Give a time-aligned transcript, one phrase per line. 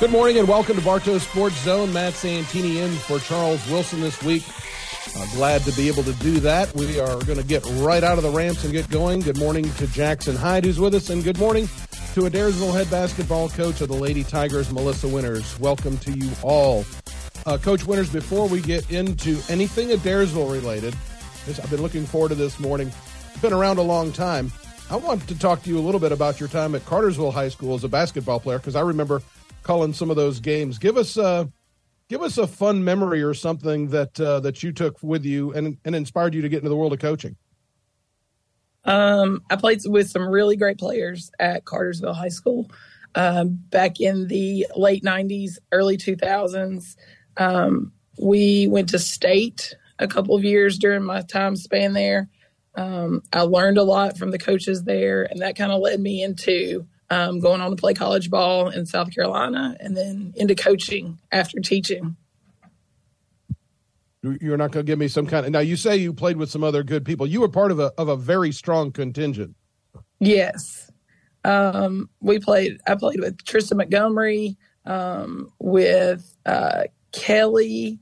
[0.00, 1.92] Good morning and welcome to Bartow Sports Zone.
[1.92, 4.42] Matt Santini in for Charles Wilson this week.
[5.14, 6.74] Uh, glad to be able to do that.
[6.74, 9.20] We are going to get right out of the ramps and get going.
[9.20, 11.66] Good morning to Jackson Hyde, who's with us, and good morning
[12.14, 15.60] to Adairsville head basketball coach of the Lady Tigers, Melissa Winters.
[15.60, 16.86] Welcome to you all.
[17.44, 20.96] Uh, coach Winters, before we get into anything Adairsville related,
[21.46, 22.90] I've been looking forward to this morning.
[23.42, 24.50] Been around a long time.
[24.88, 27.50] I want to talk to you a little bit about your time at Cartersville High
[27.50, 29.20] School as a basketball player because I remember–
[29.62, 30.78] calling some of those games.
[30.78, 31.50] Give us a
[32.08, 35.78] give us a fun memory or something that uh, that you took with you and
[35.84, 37.36] and inspired you to get into the world of coaching.
[38.84, 42.70] Um, I played with some really great players at Cartersville High School
[43.14, 46.96] um, back in the late '90s, early 2000s.
[47.36, 52.28] Um, we went to state a couple of years during my time span there.
[52.74, 56.22] Um, I learned a lot from the coaches there, and that kind of led me
[56.22, 61.18] into um, going on to play college ball in South Carolina, and then into coaching
[61.32, 62.16] after teaching.
[64.22, 65.60] You're not going to give me some kind of now.
[65.60, 67.26] You say you played with some other good people.
[67.26, 69.56] You were part of a of a very strong contingent.
[70.18, 70.90] Yes,
[71.44, 72.80] um, we played.
[72.86, 77.98] I played with Tristan Montgomery, um, with uh, Kelly.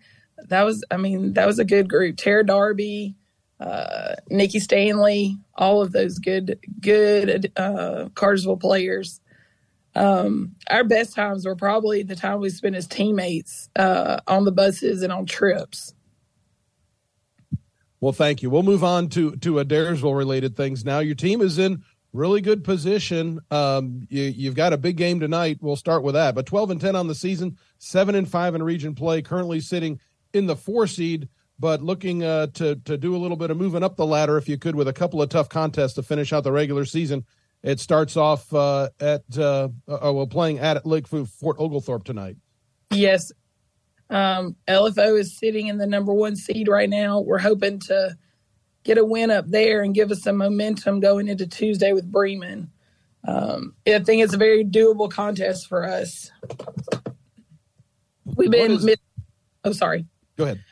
[0.48, 2.16] That was, I mean, that was a good group.
[2.16, 3.14] Tara Darby,
[3.60, 9.20] uh, Nikki Stanley, all of those good, good uh, Cartersville players.
[9.94, 14.52] Um, our best times were probably the time we spent as teammates uh, on the
[14.52, 15.94] buses and on trips.
[18.00, 18.50] Well, thank you.
[18.50, 21.00] We'll move on to to Adairsville related things now.
[21.00, 23.40] Your team is in really good position.
[23.50, 25.58] Um, you, have got a big game tonight.
[25.60, 26.34] We'll start with that.
[26.34, 29.20] But 12 and 10 on the season, seven and five in region play.
[29.20, 30.00] Currently sitting
[30.32, 33.82] in the four seed but looking uh, to to do a little bit of moving
[33.82, 36.44] up the ladder if you could with a couple of tough contests to finish out
[36.44, 37.24] the regular season.
[37.62, 42.36] It starts off uh, at uh, uh well playing at Lakeview Fort Oglethorpe tonight.
[42.90, 43.32] Yes,
[44.10, 47.20] um, LFO is sitting in the number one seed right now.
[47.20, 48.16] We're hoping to
[48.84, 52.70] get a win up there and give us some momentum going into Tuesday with Bremen.
[53.26, 56.30] Um, I think it's a very doable contest for us.
[58.24, 58.72] We've been.
[58.72, 58.96] Is,
[59.64, 60.06] oh, sorry.
[60.36, 60.62] Go ahead.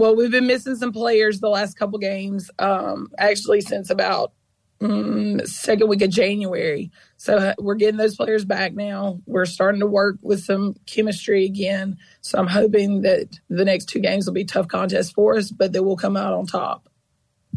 [0.00, 4.32] Well, we've been missing some players the last couple games, um, actually since about
[4.80, 6.90] mm, second week of January.
[7.18, 9.20] So uh, we're getting those players back now.
[9.26, 11.98] We're starting to work with some chemistry again.
[12.22, 15.74] So I'm hoping that the next two games will be tough contests for us, but
[15.74, 16.88] that we'll come out on top.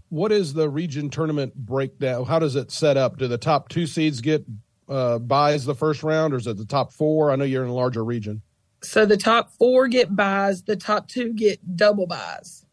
[0.09, 2.25] What is the region tournament breakdown?
[2.25, 3.19] How does it set up?
[3.19, 4.43] Do the top two seeds get
[4.89, 7.31] uh, buys the first round, or is it the top four?
[7.31, 8.41] I know you're in a larger region.
[8.83, 12.65] So the top four get buys, the top two get double buys.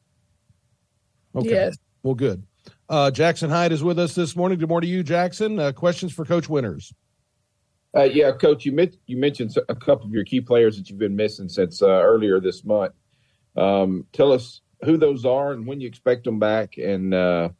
[1.34, 1.50] Okay.
[1.50, 1.78] Yes.
[2.03, 2.43] Well, good.
[2.88, 4.59] Uh, Jackson Hyde is with us this morning.
[4.59, 5.59] Good morning to you, Jackson.
[5.59, 6.93] Uh, questions for Coach Winters?
[7.97, 10.99] Uh, yeah, Coach, you, met, you mentioned a couple of your key players that you've
[10.99, 12.93] been missing since uh, earlier this month.
[13.56, 17.50] Um, tell us who those are and when you expect them back, and uh,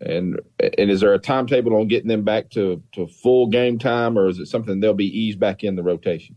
[0.00, 4.18] and and is there a timetable on getting them back to to full game time,
[4.18, 6.36] or is it something they'll be eased back in the rotation?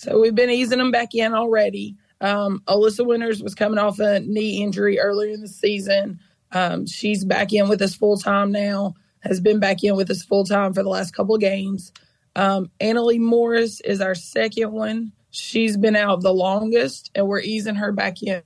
[0.00, 1.94] So we've been easing them back in already.
[2.22, 6.20] Um, Alyssa Winters was coming off a knee injury earlier in the season.
[6.52, 10.22] Um, she's back in with us full time now, has been back in with us
[10.22, 11.92] full time for the last couple of games.
[12.34, 15.12] Um, Annalie Morris is our second one.
[15.32, 18.42] She's been out the longest, and we're easing her back in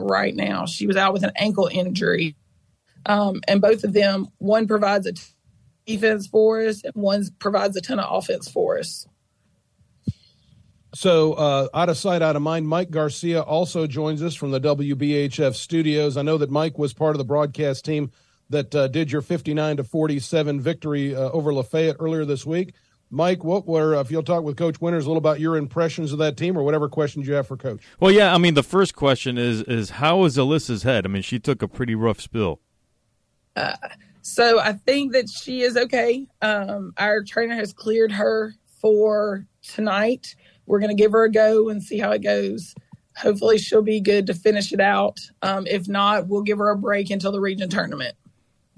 [0.00, 0.66] right now.
[0.66, 2.34] She was out with an ankle injury.
[3.06, 5.12] Um, and both of them, one provides a
[5.86, 9.06] defense for us, and one provides a ton of offense for us.
[10.96, 14.58] So, uh, out of sight, out of mind, Mike Garcia also joins us from the
[14.58, 16.16] WBHF studios.
[16.16, 18.10] I know that Mike was part of the broadcast team
[18.48, 22.72] that uh, did your 59 to 47 victory uh, over Lafayette earlier this week.
[23.10, 26.18] Mike, what were, if you'll talk with Coach Winters a little about your impressions of
[26.20, 27.82] that team or whatever questions you have for Coach?
[28.00, 31.04] Well, yeah, I mean, the first question is, is how is Alyssa's head?
[31.04, 32.60] I mean, she took a pretty rough spill.
[33.54, 33.76] Uh,
[34.22, 36.26] so I think that she is okay.
[36.40, 40.34] Um, our trainer has cleared her for tonight
[40.66, 42.74] we're going to give her a go and see how it goes.
[43.16, 45.18] Hopefully, she'll be good to finish it out.
[45.42, 48.14] Um, if not, we'll give her a break until the region tournament.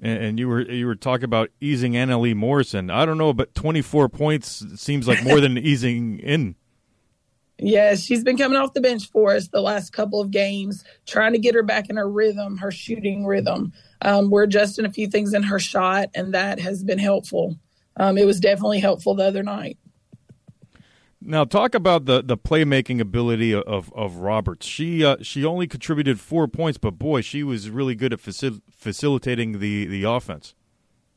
[0.00, 2.88] And, you were you were talking about easing Anna Lee Morrison.
[2.88, 6.54] I don't know, but 24 points seems like more than easing in.
[7.60, 11.32] Yeah, she's been coming off the bench for us the last couple of games, trying
[11.32, 13.72] to get her back in her rhythm, her shooting rhythm.
[14.02, 17.56] Um, we're adjusting a few things in her shot, and that has been helpful.
[17.96, 19.76] Um, it was definitely helpful the other night.
[21.20, 24.66] Now, talk about the, the playmaking ability of, of Roberts.
[24.66, 28.62] She uh, she only contributed four points, but boy, she was really good at facil-
[28.70, 30.54] facilitating the, the offense.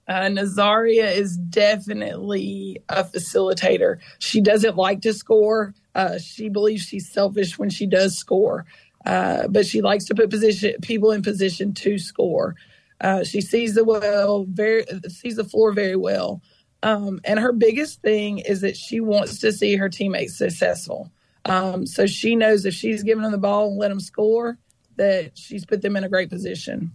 [0.07, 3.99] Uh, Nazaria is definitely a facilitator.
[4.19, 5.75] She doesn't like to score.
[5.93, 8.65] Uh, she believes she's selfish when she does score,
[9.05, 12.55] uh, but she likes to put position people in position to score.
[12.99, 16.41] Uh, she sees the well, very sees the floor very well,
[16.83, 21.11] um, and her biggest thing is that she wants to see her teammates successful.
[21.45, 24.57] Um, so she knows if she's giving them the ball and let them score,
[24.97, 26.91] that she's put them in a great position.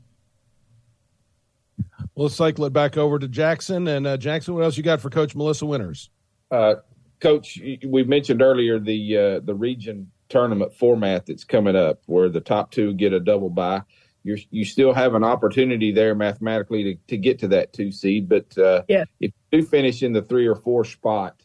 [2.14, 3.86] We'll cycle it back over to Jackson.
[3.88, 6.10] And uh, Jackson, what else you got for Coach Melissa Winters?
[6.50, 6.76] Uh,
[7.20, 12.40] Coach, we mentioned earlier the uh, the region tournament format that's coming up, where the
[12.40, 13.82] top two get a double bye.
[14.26, 18.28] You you still have an opportunity there mathematically to, to get to that two seed,
[18.28, 19.04] but uh, yeah.
[19.20, 21.40] if you do finish in the three or four spot,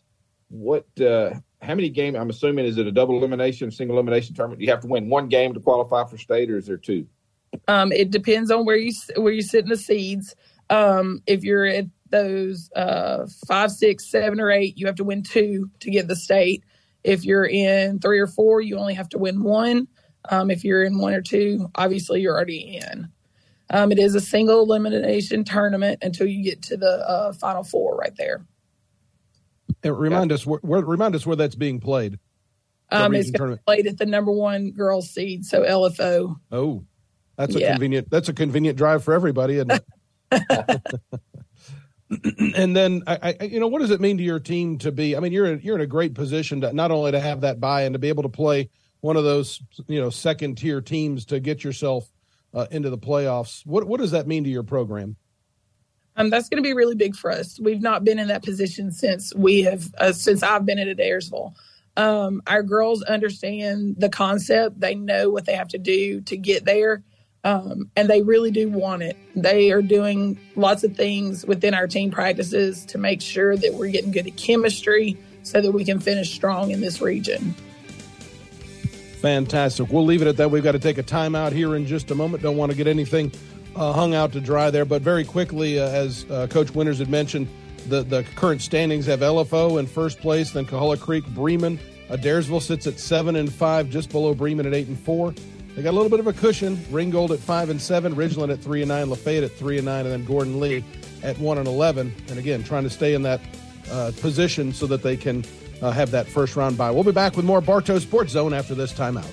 [0.49, 0.85] what?
[0.99, 2.17] Uh, how many games?
[2.17, 4.59] I'm assuming is it a double elimination, single elimination tournament?
[4.59, 7.05] Do You have to win one game to qualify for state, or is there two?
[7.67, 10.35] Um, it depends on where you where you sit in the seeds.
[10.71, 15.21] Um, if you're at those uh, five, six, seven, or eight, you have to win
[15.21, 16.63] two to get the state.
[17.03, 19.87] If you're in three or four, you only have to win one.
[20.29, 23.09] Um, if you're in one or two, obviously you're already in.
[23.69, 27.95] Um, it is a single elimination tournament until you get to the uh, final four
[27.95, 28.45] right there.
[29.83, 30.35] And remind yeah.
[30.35, 32.19] us where, where, remind us where that's being played.
[32.89, 33.31] Um, it's
[33.65, 36.35] played at the number one girls seed, so LFO.
[36.51, 36.83] Oh,
[37.37, 37.71] that's a yeah.
[37.71, 38.09] convenient.
[38.09, 40.81] That's a convenient drive for everybody, isn't it?
[42.55, 45.15] and then I, I, you know, what does it mean to your team to be?
[45.15, 47.61] I mean, you're in, you're in a great position to not only to have that
[47.61, 48.69] buy and to be able to play
[49.01, 52.09] one of those you know second tier teams to get yourself
[52.53, 53.65] uh, into the playoffs.
[53.65, 55.17] What what does that mean to your program?
[56.15, 57.59] Um, that's going to be really big for us.
[57.59, 61.53] We've not been in that position since we have uh, since I've been at Adairsville.
[61.97, 66.65] Um, our girls understand the concept; they know what they have to do to get
[66.65, 67.03] there,
[67.43, 69.17] um, and they really do want it.
[69.35, 73.91] They are doing lots of things within our team practices to make sure that we're
[73.91, 77.55] getting good at chemistry so that we can finish strong in this region.
[79.21, 79.91] Fantastic.
[79.91, 80.49] We'll leave it at that.
[80.49, 82.41] We've got to take a timeout here in just a moment.
[82.41, 83.31] Don't want to get anything
[83.75, 84.83] uh, hung out to dry there.
[84.83, 87.47] But very quickly, uh, as uh, Coach Winters had mentioned,
[87.87, 91.79] the, the current standings have LFO in first place, then Coahulla Creek, Bremen.
[92.09, 95.35] Adairsville sits at seven and five, just below Bremen at eight and four.
[95.75, 96.83] They got a little bit of a cushion.
[96.89, 100.05] Ringgold at five and seven, Ridgeland at three and nine, Lafayette at three and nine,
[100.05, 100.83] and then Gordon Lee
[101.21, 102.11] at one and eleven.
[102.27, 103.39] And again, trying to stay in that
[103.91, 105.45] uh, position so that they can
[105.81, 106.91] uh, have that first round bye.
[106.91, 109.29] We'll be back with more Bartow Sports Zone after this timeout.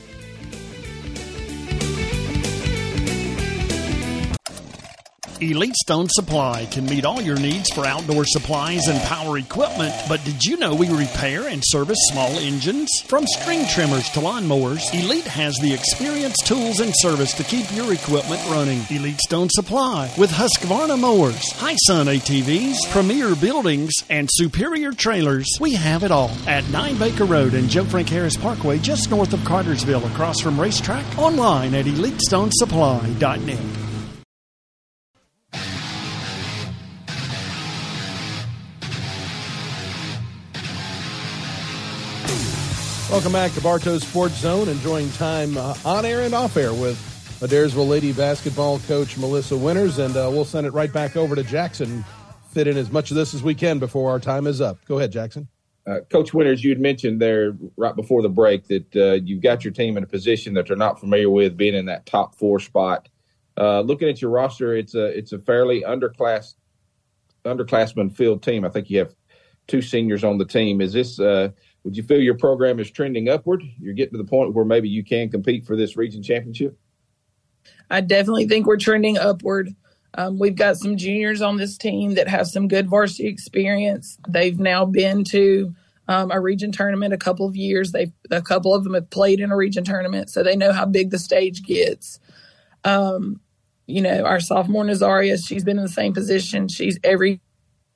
[5.40, 9.94] Elite Stone Supply can meet all your needs for outdoor supplies and power equipment.
[10.08, 12.88] But did you know we repair and service small engines?
[13.06, 17.92] From string trimmers to lawnmowers, Elite has the experience, tools, and service to keep your
[17.92, 18.82] equipment running.
[18.90, 25.46] Elite Stone Supply with Husqvarna mowers, High Sun ATVs, Premier buildings, and superior trailers.
[25.60, 29.32] We have it all at 9 Baker Road and Joe Frank Harris Parkway, just north
[29.32, 31.16] of Cartersville, across from RaceTrac.
[31.16, 33.77] Online at EliteStoneSupply.net.
[43.18, 44.68] Welcome back to Bartow Sports Zone.
[44.68, 46.96] Enjoying time uh, on air and off air with
[47.40, 51.42] Adairsville Lady basketball coach Melissa Winters, and uh, we'll send it right back over to
[51.42, 52.04] Jackson.
[52.52, 54.78] Fit in as much of this as we can before our time is up.
[54.84, 55.48] Go ahead, Jackson.
[55.84, 59.64] Uh, coach Winters, you had mentioned there right before the break that uh, you've got
[59.64, 62.60] your team in a position that they're not familiar with, being in that top four
[62.60, 63.08] spot.
[63.56, 66.54] Uh, looking at your roster, it's a it's a fairly underclass
[67.44, 68.64] underclassman filled team.
[68.64, 69.12] I think you have
[69.66, 70.80] two seniors on the team.
[70.80, 71.50] Is this uh,
[71.88, 73.64] would you feel your program is trending upward?
[73.80, 76.78] You're getting to the point where maybe you can compete for this region championship?
[77.88, 79.74] I definitely think we're trending upward.
[80.12, 84.18] Um, we've got some juniors on this team that have some good varsity experience.
[84.28, 85.74] They've now been to
[86.08, 87.92] um, a region tournament a couple of years.
[87.92, 90.84] They a couple of them have played in a region tournament, so they know how
[90.84, 92.20] big the stage gets.
[92.84, 93.40] Um,
[93.86, 96.68] you know, our sophomore Nazaria, she's been in the same position.
[96.68, 97.40] She's every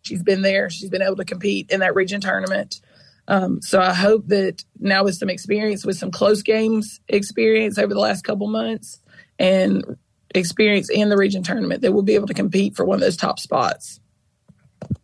[0.01, 0.71] she's been there.
[0.71, 2.81] She's been able to compete in that region tournament.
[3.29, 7.95] Um, so I hope that now with some experience, with some close games experience over
[7.95, 9.01] the last couple months,
[9.39, 9.97] and
[10.35, 13.17] experience in the region tournament, that we'll be able to compete for one of those
[13.17, 14.01] top spots.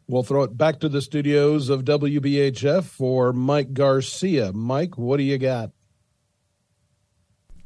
[0.09, 4.53] We'll throw it back to the studios of WBHF for Mike Garcia.
[4.53, 5.71] Mike, what do you got?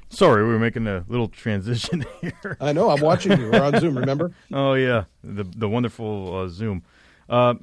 [0.09, 2.59] Sorry, we were making a little transition here.
[2.61, 2.91] I know.
[2.91, 3.51] I'm watching you.
[3.51, 3.97] We're on Zoom.
[3.97, 4.33] Remember?
[4.53, 6.83] Oh yeah, the the wonderful uh, Zoom.
[7.31, 7.55] Uh,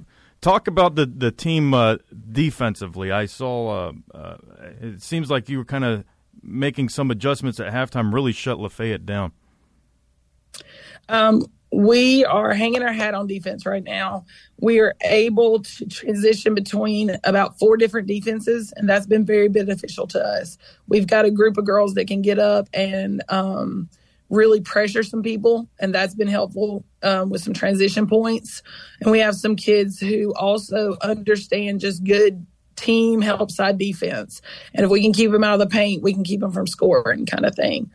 [0.42, 1.98] Talk about the the team uh,
[2.32, 3.12] defensively.
[3.12, 3.88] I saw.
[3.88, 4.38] Uh, uh,
[4.82, 6.06] it seems like you were kind of
[6.42, 8.14] making some adjustments at halftime.
[8.14, 9.34] Really shut Lafayette down.
[11.10, 14.26] Um, we are hanging our hat on defense right now.
[14.60, 20.08] We are able to transition between about four different defenses, and that's been very beneficial
[20.08, 20.58] to us.
[20.88, 23.90] We've got a group of girls that can get up and um,
[24.30, 28.62] really pressure some people, and that's been helpful um, with some transition points.
[29.02, 32.46] And we have some kids who also understand just good
[32.76, 34.42] team help side defense.
[34.74, 36.68] And if we can keep them out of the paint, we can keep them from
[36.68, 37.92] scoring, kind of thing.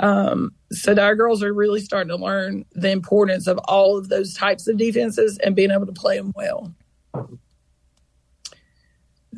[0.00, 4.34] Um, so our girls are really starting to learn the importance of all of those
[4.34, 6.72] types of defenses and being able to play them well.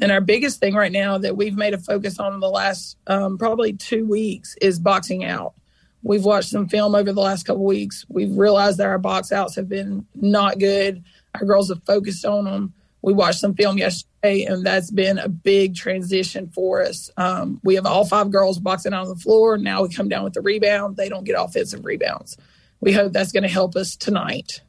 [0.03, 2.97] And our biggest thing right now that we've made a focus on in the last
[3.07, 5.55] um, probably two weeks is boxing out.
[6.03, 8.07] We've watched some film over the last couple weeks.
[8.09, 11.05] We've realized that our box outs have been not good.
[11.35, 12.73] Our girls have focused on them.
[13.03, 17.11] We watched some film yesterday, and that's been a big transition for us.
[17.17, 19.57] Um, we have all five girls boxing out on the floor.
[19.57, 20.97] Now we come down with the rebound.
[20.97, 22.37] They don't get offensive rebounds.
[22.81, 24.63] We hope that's going to help us tonight.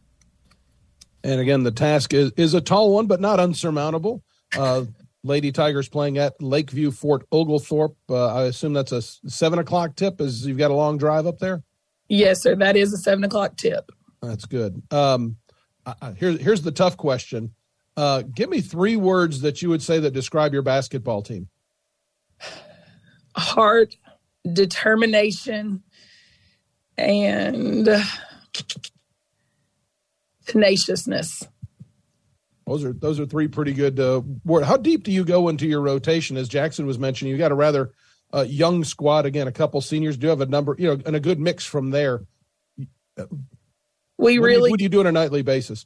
[1.23, 4.23] And again, the task is, is a tall one, but not unsurmountable.
[4.57, 4.85] Uh,
[5.23, 7.95] Lady Tigers playing at Lakeview Fort Oglethorpe.
[8.09, 11.39] Uh, I assume that's a seven o'clock tip as you've got a long drive up
[11.39, 11.63] there?
[12.07, 12.55] Yes, sir.
[12.55, 13.91] That is a seven o'clock tip.
[14.21, 14.81] That's good.
[14.91, 15.37] Um,
[15.85, 17.53] uh, here's, here's the tough question.
[17.95, 21.49] Uh, give me three words that you would say that describe your basketball team.
[23.35, 23.95] Heart,
[24.51, 25.83] determination,
[26.97, 27.89] and
[30.47, 31.47] tenaciousness.
[32.71, 34.67] Those are those are three pretty good uh, words.
[34.67, 36.37] How deep do you go into your rotation?
[36.37, 37.91] As Jackson was mentioning, you got a rather
[38.33, 39.25] uh, young squad.
[39.25, 40.17] Again, a couple seniors.
[40.17, 40.75] Do you have a number?
[40.77, 42.23] You know, and a good mix from there.
[44.17, 44.55] We what really.
[44.55, 45.85] Do you, what do you do on a nightly basis?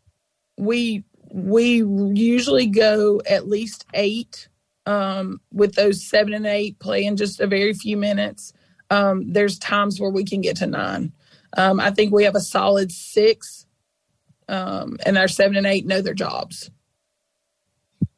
[0.57, 4.47] We we usually go at least eight
[4.85, 8.53] um, with those seven and eight playing just a very few minutes.
[8.89, 11.11] Um, there's times where we can get to nine.
[11.57, 13.65] Um, I think we have a solid six,
[14.47, 16.69] um, and our seven and eight know their jobs.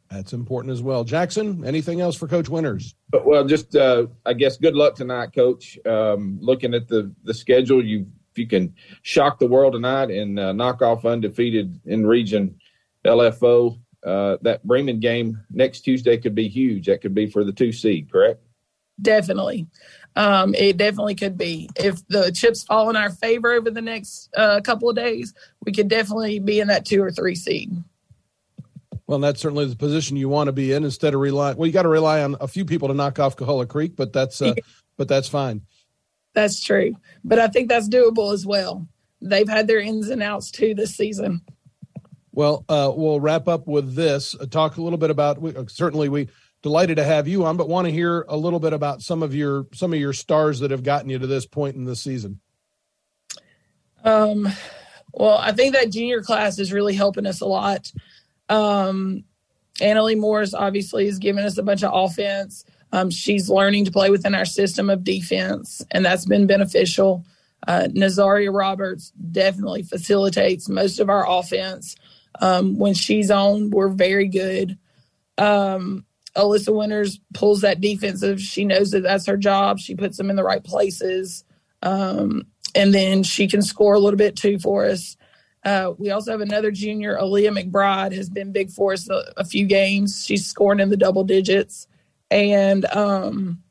[0.09, 1.03] That's important as well.
[1.03, 2.95] Jackson, anything else for Coach Winters?
[3.11, 5.77] Well, just uh, I guess good luck tonight, Coach.
[5.85, 10.39] Um, looking at the the schedule, you if you can shock the world tonight and
[10.39, 12.59] uh, knock off undefeated in region
[13.05, 13.79] LFO.
[14.05, 16.85] Uh, that Bremen game next Tuesday could be huge.
[16.85, 18.41] That could be for the two seed, correct?
[19.01, 19.67] Definitely.
[20.15, 21.69] Um, it definitely could be.
[21.75, 25.33] If the chips fall in our favor over the next uh, couple of days,
[25.65, 27.71] we could definitely be in that two or three seed.
[29.07, 31.57] Well, that's certainly the position you want to be in instead of relying.
[31.57, 34.11] Well, you got to rely on a few people to knock off Coahulla Creek, but
[34.11, 34.53] that's uh,
[34.97, 35.61] but that's fine.
[36.33, 38.85] That's true, but I think that's doable as well.
[39.21, 41.41] They've had their ins and outs too this season.
[42.33, 44.35] Well, uh, we'll wrap up with this.
[44.35, 45.41] Uh, talk a little bit about.
[45.41, 46.27] We, uh, certainly, we
[46.61, 49.33] delighted to have you on, but want to hear a little bit about some of
[49.33, 52.41] your some of your stars that have gotten you to this point in the season.
[54.03, 54.49] Um,
[55.13, 57.91] well, I think that junior class is really helping us a lot.
[58.49, 59.23] Um,
[59.79, 62.65] Annalie Morris obviously has given us a bunch of offense.
[62.91, 67.25] Um, she's learning to play within our system of defense, and that's been beneficial.
[67.67, 71.95] Uh, Nazaria Roberts definitely facilitates most of our offense.
[72.39, 74.77] Um, when she's on, we're very good.
[75.37, 78.39] Um, Alyssa Winters pulls that defensive.
[78.39, 79.79] She knows that that's her job.
[79.79, 81.43] She puts them in the right places.
[81.81, 82.43] Um,
[82.75, 85.17] and then she can score a little bit too for us.
[85.67, 89.43] Uh, we also have another junior, Aaliyah McBride, has been big for us a, a,
[89.43, 90.23] few games.
[90.25, 91.89] She's scoring in the double digits.
[92.31, 93.61] And um,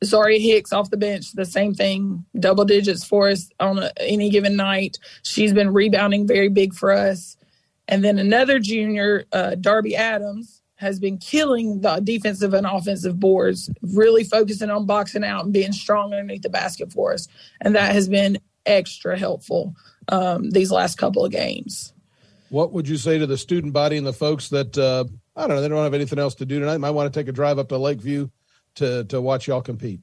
[0.00, 4.54] Hicks off the bench, the same thing, double digits for us on a, any given
[4.54, 5.00] night.
[5.24, 7.36] She's been rebounding very big for us.
[7.88, 13.68] And then another junior, uh, Darby Adams, has been killing the defensive and offensive boards,
[13.82, 17.26] really focusing on boxing out and being strong underneath the basket for us.
[17.60, 19.74] And that has been extra helpful
[20.08, 21.92] um, these last couple of games.
[22.50, 25.04] What would you say to the student body and the folks that, uh,
[25.36, 27.28] I don't know, they don't have anything else to do tonight, might want to take
[27.28, 28.30] a drive up to Lakeview
[28.76, 30.00] to, to watch y'all compete?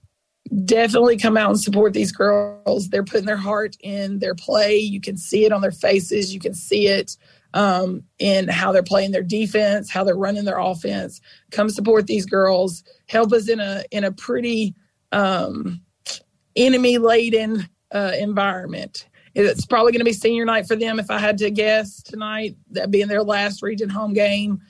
[0.64, 2.90] Definitely come out and support these girls.
[2.90, 4.78] They're putting their heart in their play.
[4.78, 6.34] You can see it on their faces.
[6.36, 7.18] You can see it
[7.56, 11.20] um, in how they're playing their defense, how they're running their offense.
[11.50, 12.84] Come support these girls.
[13.08, 14.76] Help us in a in a pretty
[15.12, 15.82] um,
[16.56, 19.08] enemy laden uh, environment.
[19.36, 22.56] It's probably going to be senior night for them if I had to guess tonight.
[22.72, 24.62] That being their last region home game.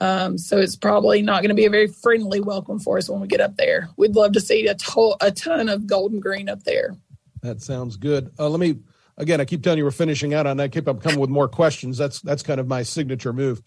[0.00, 3.20] Um, so it's probably not going to be a very friendly welcome for us when
[3.20, 3.90] we get up there.
[3.96, 6.96] We'd love to see a, to- a ton of golden green up there.
[7.42, 8.30] That sounds good.
[8.38, 8.78] Uh, let me
[9.16, 10.64] again, I keep telling you we're finishing out on that.
[10.64, 11.98] I keep coming with more questions.
[11.98, 13.62] That's that's kind of my signature move.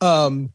[0.00, 0.52] Um,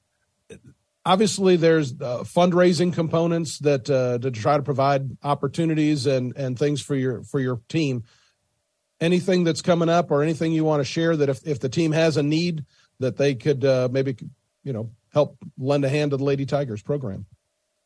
[1.05, 6.81] obviously, there's uh, fundraising components that uh, to try to provide opportunities and and things
[6.81, 8.03] for your for your team.
[8.99, 11.91] Anything that's coming up or anything you want to share that if, if the team
[11.91, 12.65] has a need
[12.99, 14.15] that they could uh, maybe
[14.63, 17.25] you know help lend a hand to the Lady Tigers program?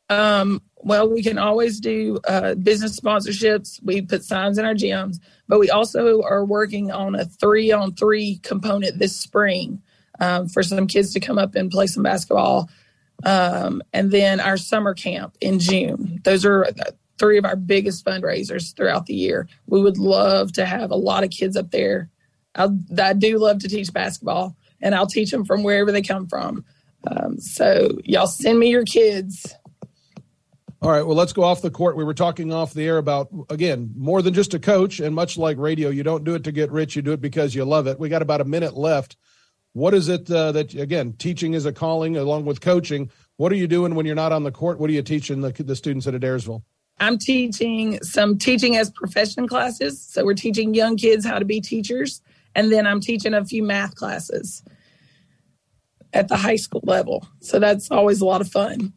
[0.08, 3.80] Um, well, we can always do uh, business sponsorships.
[3.84, 7.94] We put signs in our gyms, but we also are working on a three on
[7.94, 9.80] three component this spring
[10.18, 12.68] um, for some kids to come up and play some basketball.
[13.24, 16.20] Um, and then our summer camp in June.
[16.24, 16.66] Those are
[17.20, 19.46] three of our biggest fundraisers throughout the year.
[19.66, 22.10] We would love to have a lot of kids up there.
[22.56, 26.26] I, I do love to teach basketball, and I'll teach them from wherever they come
[26.26, 26.64] from.
[27.06, 29.54] Um, so, y'all send me your kids.
[30.82, 31.94] All right, well, let's go off the court.
[31.94, 34.98] We were talking off the air about, again, more than just a coach.
[34.98, 37.54] And much like radio, you don't do it to get rich, you do it because
[37.54, 38.00] you love it.
[38.00, 39.16] We got about a minute left.
[39.74, 43.10] What is it uh, that, again, teaching is a calling along with coaching?
[43.36, 44.80] What are you doing when you're not on the court?
[44.80, 46.62] What are you teaching the, the students at Adairsville?
[47.00, 50.00] I'm teaching some teaching as profession classes.
[50.00, 52.20] So we're teaching young kids how to be teachers.
[52.54, 54.62] And then I'm teaching a few math classes
[56.12, 57.26] at the high school level.
[57.40, 58.92] So that's always a lot of fun.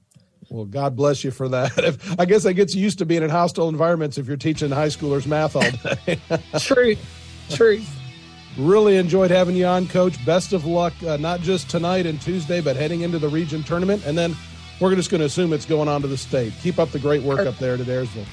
[0.49, 2.15] Well, God bless you for that.
[2.19, 5.25] I guess I get used to being in hostile environments if you're teaching high schoolers
[5.25, 5.63] math all
[6.05, 6.19] day.
[6.59, 6.95] true,
[7.49, 7.81] true.
[8.57, 10.23] Really enjoyed having you on, Coach.
[10.25, 14.05] Best of luck, uh, not just tonight and Tuesday, but heading into the region tournament.
[14.05, 14.35] And then
[14.83, 16.53] we're just going to assume it's going on to the state.
[16.61, 18.25] Keep up the great work up there at Adairsville.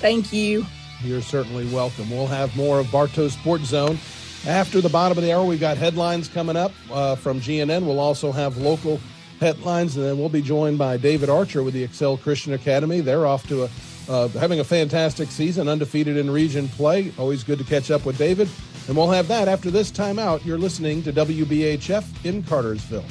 [0.00, 0.64] Thank you.
[1.02, 2.08] You're certainly welcome.
[2.08, 3.98] We'll have more of Bartow Sports Zone.
[4.46, 7.84] After the bottom of the hour, we've got headlines coming up uh, from GNN.
[7.84, 9.00] We'll also have local
[9.38, 13.00] headlines, and then we'll be joined by David Archer with the Excel Christian Academy.
[13.00, 13.70] They're off to a
[14.08, 17.12] uh, having a fantastic season, undefeated in region play.
[17.18, 18.48] Always good to catch up with David.
[18.88, 20.44] And we'll have that after this timeout.
[20.44, 23.04] You're listening to WBHF in Cartersville.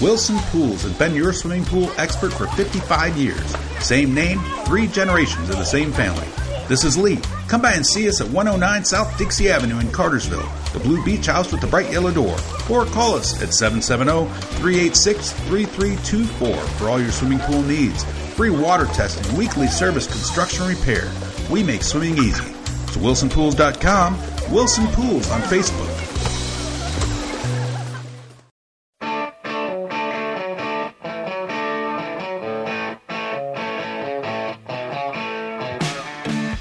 [0.00, 3.56] Wilson Pools has been your swimming pool expert for 55 years.
[3.80, 6.26] Same name, three generations of the same family.
[6.68, 7.18] This is Lee.
[7.48, 11.26] Come by and see us at 109 South Dixie Avenue in Cartersville, the Blue Beach
[11.26, 12.36] House with the bright yellow door.
[12.70, 18.04] Or call us at 770 386 3324 for all your swimming pool needs.
[18.34, 21.10] Free water testing, weekly service construction repair.
[21.50, 22.44] We make swimming easy.
[22.44, 25.87] To wilsonpools.com, Wilson Pools on Facebook.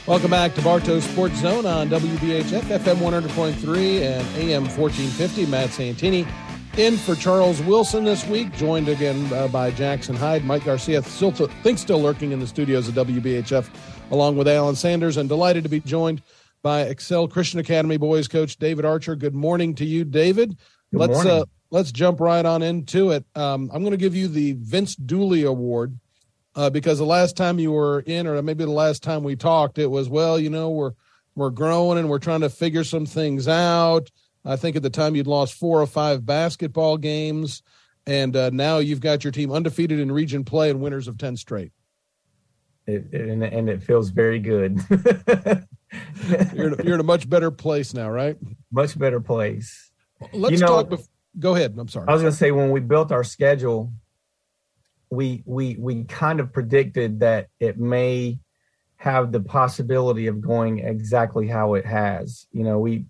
[0.07, 5.45] Welcome back to Bartow Sports Zone on WBHF, FM 100.3 and AM 1450.
[5.47, 6.25] Matt Santini
[6.77, 10.45] in for Charles Wilson this week, joined again uh, by Jackson Hyde.
[10.45, 13.69] Mike Garcia, still to, think still lurking in the studios of WBHF,
[14.09, 16.21] along with Alan Sanders, and delighted to be joined
[16.63, 19.13] by Excel Christian Academy boys coach David Archer.
[19.17, 20.57] Good morning to you, David.
[20.93, 21.25] Good let's.
[21.25, 23.25] Uh, let's jump right on into it.
[23.35, 25.99] Um, I'm going to give you the Vince Dooley Award
[26.57, 29.77] uh, because the last time you were in, or maybe the last time we talked,
[29.77, 30.93] it was well, you know, we're
[31.35, 34.09] we're growing and we're trying to figure some things out.
[34.43, 37.61] I think at the time you'd lost four or five basketball games,
[38.07, 41.37] and uh, now you've got your team undefeated in region play and winners of ten
[41.37, 41.71] straight.
[42.87, 44.79] It, and, and it feels very good.
[46.53, 48.37] you're, in a, you're in a much better place now, right?
[48.71, 49.91] Much better place.
[50.33, 50.87] Let's You know- talk.
[50.89, 51.75] Bef- go ahead.
[51.77, 52.07] I'm sorry.
[52.07, 53.91] I was going to say when we built our schedule,
[55.09, 58.39] we we we kind of predicted that it may
[58.97, 62.47] have the possibility of going exactly how it has.
[62.51, 63.05] You know, we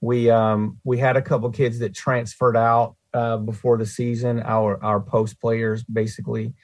[0.00, 4.40] we um we had a couple kids that transferred out uh, before the season.
[4.40, 6.54] Our our post players basically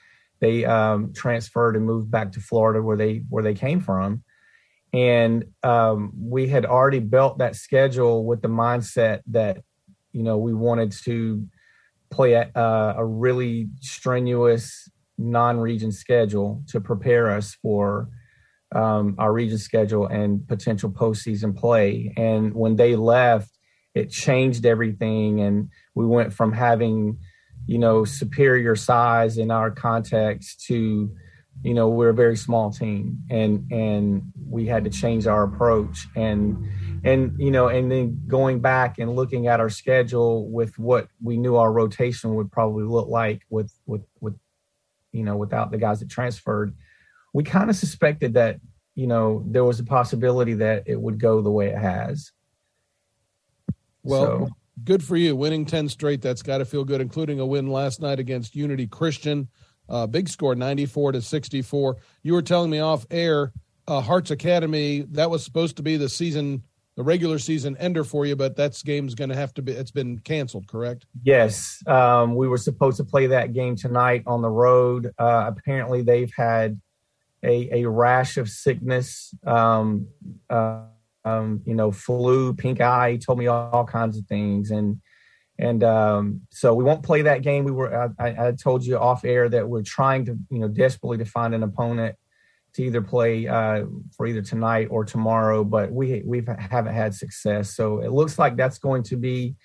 [0.41, 4.23] they um, transferred and moved back to Florida where they where they came from,
[4.93, 9.63] and um, we had already built that schedule with the mindset that
[10.13, 11.47] you know we wanted to
[12.11, 18.09] play a, a really strenuous non-region schedule to prepare us for
[18.75, 22.13] um, our region schedule and potential postseason play.
[22.17, 23.51] And when they left,
[23.95, 27.19] it changed everything, and we went from having,
[27.67, 31.11] you know, superior size in our context to,
[31.63, 36.07] you know, we're a very small team, and and we had to change our approach
[36.17, 36.67] and
[37.05, 41.37] and you know and then going back and looking at our schedule with what we
[41.37, 44.35] knew our rotation would probably look like with with with
[45.13, 46.75] you know without the guys that transferred
[47.35, 48.59] we kind of suspected that
[48.95, 52.33] you know there was a possibility that it would go the way it has
[54.03, 54.49] Well, So-
[54.85, 55.37] good for you.
[55.37, 58.87] Winning 10 straight, that's got to feel good, including a win last night against Unity
[58.87, 59.49] Christian.
[59.89, 61.97] Uh, big score, 94 to 64.
[62.23, 63.53] You were telling me off air,
[63.87, 66.63] uh, Hearts Academy, that was supposed to be the season
[66.99, 69.71] the regular season ender for you, but that's game's going to have to be.
[69.71, 71.07] It's been canceled, correct?
[71.23, 75.15] Yes, um, we were supposed to play that game tonight on the road.
[75.17, 76.81] Uh, apparently, they've had
[77.45, 79.33] a, a rash of sickness.
[79.47, 80.09] Um,
[80.51, 80.87] uh,
[81.25, 83.17] um, you know, flu, pink eye.
[83.25, 85.01] Told me all, all kinds of things, and
[85.59, 87.65] and um, so we won't play that game.
[87.65, 91.19] We were I, I, told you off air that we're trying to you know desperately
[91.19, 92.17] to find an opponent
[92.75, 93.85] to either play uh,
[94.17, 97.75] for either tonight or tomorrow, but we we haven't had success.
[97.75, 99.57] So it looks like that's going to be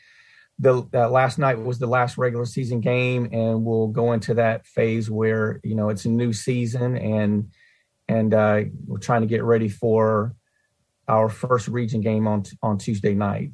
[0.59, 4.65] the uh, last night was the last regular season game, and we'll go into that
[4.65, 7.51] phase where you know it's a new season and
[8.07, 10.35] and uh, we're trying to get ready for
[11.07, 13.51] our first region game on on Tuesday night.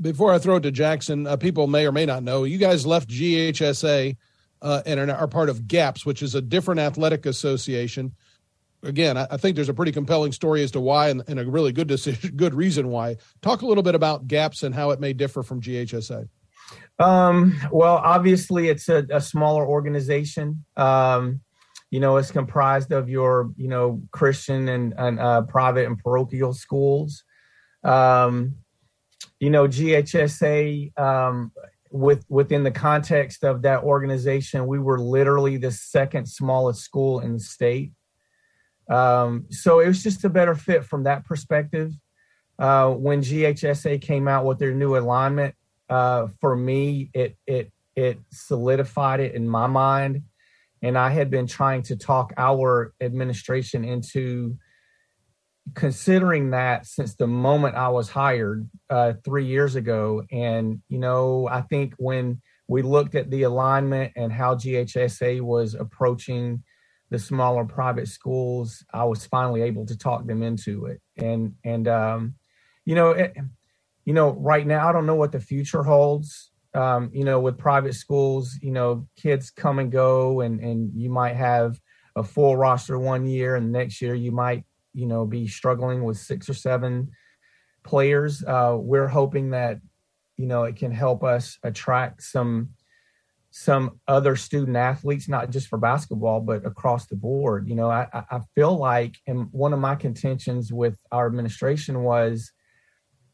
[0.00, 2.86] Before I throw it to Jackson, uh, people may or may not know you guys
[2.86, 4.16] left GHSA
[4.62, 8.14] uh, and are part of GAPPS, which is a different athletic association
[8.82, 11.44] again, I, I, think there's a pretty compelling story as to why, and, and, a
[11.44, 13.16] really good decision, good reason why.
[13.42, 16.28] Talk a little bit about GAPPS and how it may differ from GHSA.
[16.98, 20.64] Um, well, obviously, it's a, a smaller organization.
[20.76, 21.40] Um,
[21.90, 26.52] you know, it's comprised of your, you know, Christian and, and uh, private and parochial
[26.52, 27.24] schools.
[27.82, 28.56] Um,
[29.40, 31.50] you know, GHSA, um,
[31.90, 37.32] with within the context of that organization, we were literally the second smallest school in
[37.32, 37.92] the state.
[38.88, 41.92] Um, so it was just a better fit from that perspective.
[42.58, 45.54] Uh, when GHSA came out with their new alignment,
[45.88, 50.22] uh, for me, it it it solidified it in my mind,
[50.82, 54.58] and I had been trying to talk our administration into
[55.74, 60.22] considering that since the moment I was hired uh, three years ago.
[60.30, 65.74] And you know, I think when we looked at the alignment and how GHSA was
[65.74, 66.62] approaching
[67.10, 71.00] the smaller private schools, I was finally able to talk them into it.
[71.16, 72.34] And and um,
[72.84, 73.36] you know, it,
[74.04, 76.50] you know, right now I don't know what the future holds.
[76.72, 81.10] Um, you know, with private schools, you know, kids come and go, and and you
[81.10, 81.80] might have
[82.14, 86.18] a full roster one year, and next year you might, you know, be struggling with
[86.18, 87.10] six or seven
[87.84, 88.44] players.
[88.44, 89.78] Uh, we're hoping that,
[90.36, 92.70] you know, it can help us attract some
[93.52, 97.68] some other student athletes, not just for basketball, but across the board.
[97.68, 102.52] You know, I, I feel like, and one of my contentions with our administration was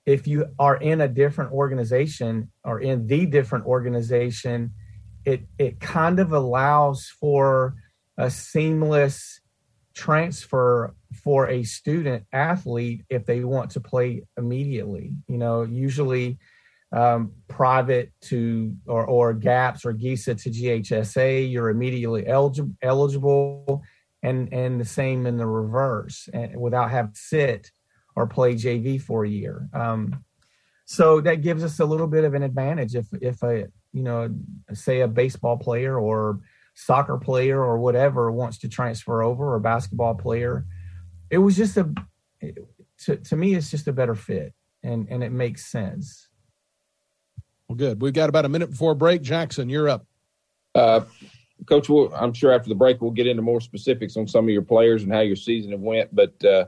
[0.06, 4.72] if you are in a different organization or in the different organization,
[5.26, 7.74] it, it kind of allows for
[8.16, 9.40] a seamless
[9.96, 15.12] transfer for a student athlete if they want to play immediately.
[15.26, 16.38] You know, usually
[16.92, 23.82] um, private to or, or GAPPS or GISA to GHSA, you're immediately eligible,
[24.22, 27.70] and and the same in the reverse, and without having to sit
[28.14, 29.68] or play JV for a year.
[29.72, 30.24] Um,
[30.84, 34.28] so that gives us a little bit of an advantage if if a you know
[34.74, 36.40] say a baseball player or
[36.76, 40.64] soccer player or whatever wants to transfer over or basketball player.
[41.30, 41.92] It was just a
[43.04, 46.28] to to me it's just a better fit and and it makes sense.
[47.66, 48.00] Well, good.
[48.00, 49.22] We've got about a minute before break.
[49.22, 50.06] Jackson, you're up.
[50.74, 51.00] Uh,
[51.64, 54.50] Coach, we'll, I'm sure after the break we'll get into more specifics on some of
[54.50, 56.14] your players and how your season have went.
[56.14, 56.66] But uh,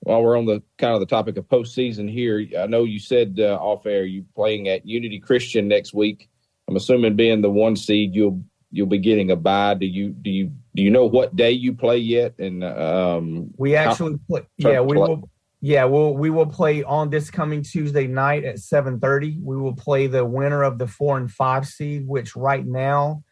[0.00, 3.38] while we're on the kind of the topic of postseason here, I know you said
[3.38, 6.30] uh, off air you playing at Unity Christian next week.
[6.68, 9.74] I'm assuming being the one seed, you'll you'll be getting a bye.
[9.74, 12.38] Do you do you do you know what day you play yet?
[12.38, 14.46] And um, we actually play.
[14.56, 15.28] Yeah, we will.
[15.62, 19.42] Yeah, we'll we will play on this coming Tuesday night at 7:30.
[19.42, 23.24] We will play the winner of the four and five seed, which right now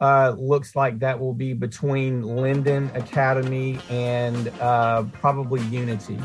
[0.00, 6.18] uh, looks like that will be between Lyndon Academy and uh, probably Unity.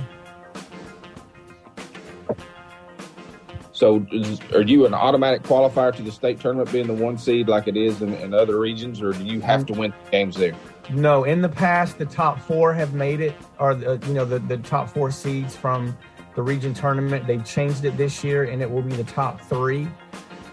[3.78, 7.48] So, is, are you an automatic qualifier to the state tournament, being the one seed
[7.48, 10.56] like it is in, in other regions, or do you have to win games there?
[10.90, 14.40] No, in the past, the top four have made it, or the, you know, the,
[14.40, 15.96] the top four seeds from
[16.36, 17.28] the region tournament.
[17.28, 19.88] They've changed it this year, and it will be the top three.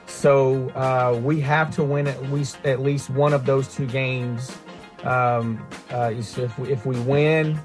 [0.04, 4.54] So uh, we have to win at least at least one of those two games.
[5.02, 7.58] Um, uh, if we, if we win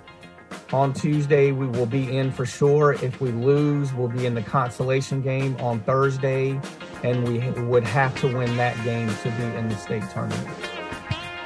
[0.71, 2.93] on Tuesday, we will be in for sure.
[2.93, 6.59] If we lose, we'll be in the consolation game on Thursday,
[7.03, 10.47] and we would have to win that game to be in the state tournament.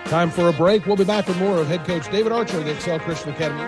[0.05, 0.85] Time for a break.
[0.85, 3.63] We'll be back with more of head coach David Archer of the Excel Christian Academy.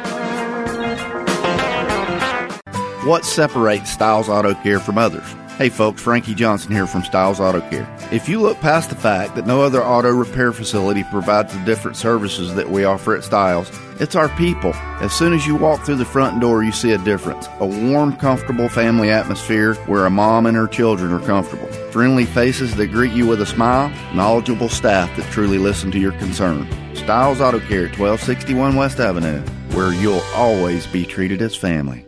[3.08, 5.26] What separates Styles Auto Care from others?
[5.58, 7.88] Hey folks, Frankie Johnson here from Styles Auto Care.
[8.12, 11.96] If you look past the fact that no other auto repair facility provides the different
[11.96, 14.74] services that we offer at Styles, it's our people.
[15.00, 17.48] As soon as you walk through the front door, you see a difference.
[17.60, 21.68] A warm, comfortable family atmosphere where a mom and her children are comfortable.
[21.92, 26.14] Friendly faces that greet you with a smile, knowledgeable staff that truly listen to your
[26.14, 26.68] concern.
[26.96, 29.42] Styles Auto Care 1261 West Avenue,
[29.76, 32.05] where you'll always be treated as family.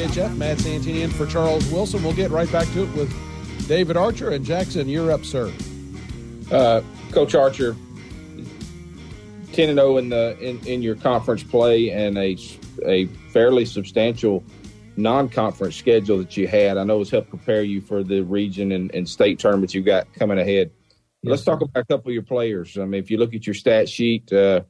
[0.00, 2.02] On Matt Santini in for Charles Wilson.
[2.02, 4.88] We'll get right back to it with David Archer and Jackson.
[4.88, 5.52] You're up, sir.
[6.50, 6.80] Uh,
[7.12, 7.76] Coach Archer,
[9.52, 12.38] ten and zero oh in the in, in your conference play, and a
[12.86, 14.42] a fairly substantial
[14.96, 16.78] non-conference schedule that you had.
[16.78, 20.10] I know has helped prepare you for the region and, and state tournaments you've got
[20.14, 20.70] coming ahead.
[21.22, 22.78] Yes, Let's talk about a couple of your players.
[22.78, 24.62] I mean, if you look at your stat sheet, uh,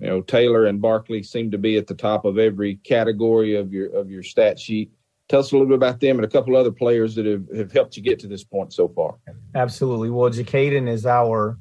[0.00, 3.72] you know Taylor and Barkley seem to be at the top of every category of
[3.72, 4.92] your of your stat sheet.
[5.28, 7.70] Tell us a little bit about them and a couple other players that have, have
[7.70, 9.16] helped you get to this point so far.
[9.54, 10.08] Absolutely.
[10.08, 11.58] Well, Jacaden is our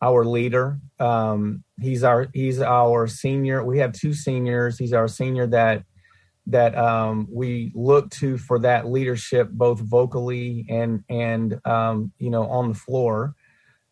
[0.00, 0.78] our leader.
[0.98, 3.64] Um, he's our he's our senior.
[3.64, 4.78] We have two seniors.
[4.78, 5.84] He's our senior that
[6.46, 12.46] that um, we look to for that leadership, both vocally and and um, you know
[12.46, 13.34] on the floor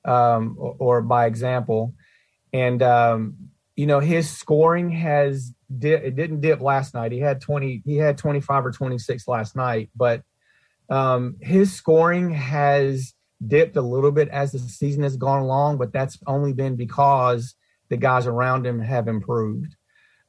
[0.04, 1.94] um, or, or, by example.
[2.52, 3.36] And um,
[3.76, 7.12] you know his scoring has di- it didn't dip last night.
[7.12, 7.82] He had twenty.
[7.84, 10.22] He had twenty five or twenty six last night, but
[10.90, 15.78] um, his scoring has dipped a little bit as the season has gone along.
[15.78, 17.54] But that's only been because
[17.88, 19.74] the guys around him have improved.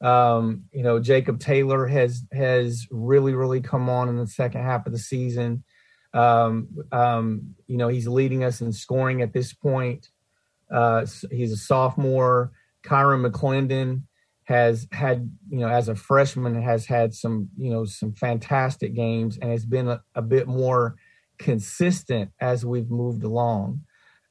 [0.00, 4.86] Um, you know, Jacob Taylor has has really really come on in the second half
[4.86, 5.64] of the season.
[6.14, 10.08] Um, um, you know, he's leading us in scoring at this point.
[10.70, 12.52] Uh, he's a sophomore.
[12.84, 14.02] Kyron McClendon
[14.44, 19.38] has had, you know, as a freshman, has had some, you know, some fantastic games
[19.38, 20.96] and has been a, a bit more
[21.38, 23.80] consistent as we've moved along.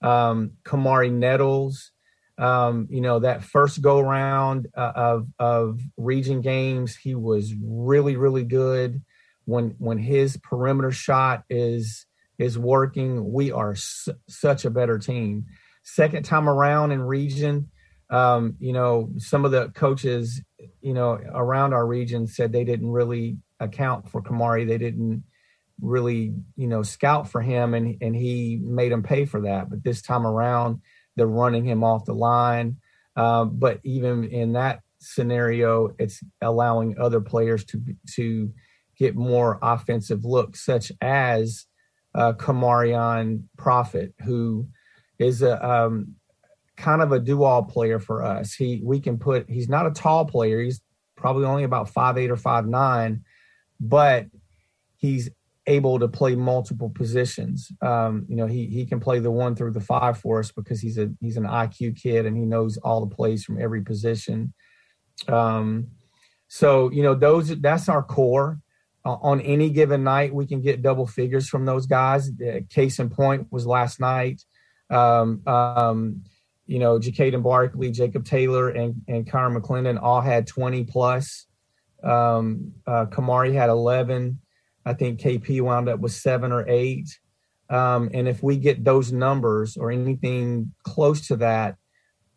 [0.02, 1.92] Um, Kamari Nettles,
[2.38, 8.16] um, you know, that first go round uh, of of region games, he was really,
[8.16, 9.02] really good.
[9.46, 12.06] When when his perimeter shot is
[12.38, 15.46] is working, we are su- such a better team.
[15.84, 17.70] Second time around in region,
[18.14, 20.40] um, you know, some of the coaches,
[20.82, 24.68] you know, around our region said they didn't really account for Kamari.
[24.68, 25.24] They didn't
[25.82, 29.72] really, you know, scout for him, and and he made them pay for that.
[29.72, 30.82] But this time around,
[31.16, 32.78] they're running him off the line.
[33.16, 37.82] Um, but even in that scenario, it's allowing other players to
[38.16, 38.54] to
[38.96, 41.66] get more offensive looks, such as
[42.14, 44.68] uh, Kamarion Prophet, who
[45.18, 46.16] is a um,
[46.78, 48.54] kind of a do-all player for us.
[48.54, 50.62] He we can put he's not a tall player.
[50.62, 50.82] He's
[51.16, 53.24] probably only about five eight or five nine,
[53.80, 54.28] but
[54.98, 55.30] he's
[55.66, 57.72] able to play multiple positions.
[57.82, 60.82] Um, you know, he he can play the one through the five for us because
[60.82, 64.54] he's a he's an IQ kid and he knows all the plays from every position.
[65.28, 65.88] Um,
[66.48, 68.60] so you know those that's our core.
[69.06, 72.32] Uh, on any given night, we can get double figures from those guys.
[72.70, 74.42] case in point was last night.
[74.90, 76.24] Um, um,
[76.74, 81.46] you know, Jacaden Barkley, Jacob Taylor, and and Connor McClendon all had 20 plus.
[82.04, 84.40] Um, uh, Kamari had 11.
[84.84, 87.20] I think KP wound up with seven or eight.
[87.70, 91.76] Um, and if we get those numbers or anything close to that,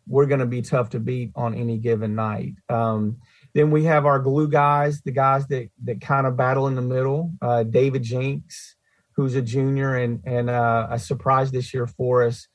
[0.05, 2.53] we're going to be tough to beat on any given night.
[2.69, 3.17] Um,
[3.55, 6.83] then we have our glue guys, the guys that that kind of battle in the
[6.83, 7.33] middle.
[7.41, 8.75] Uh, David Jinks,
[9.15, 12.47] who's a junior and and uh, a surprise this year for us.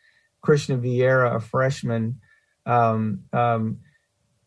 [0.43, 2.21] Christian Vieira, a freshman,
[2.67, 3.79] um, um,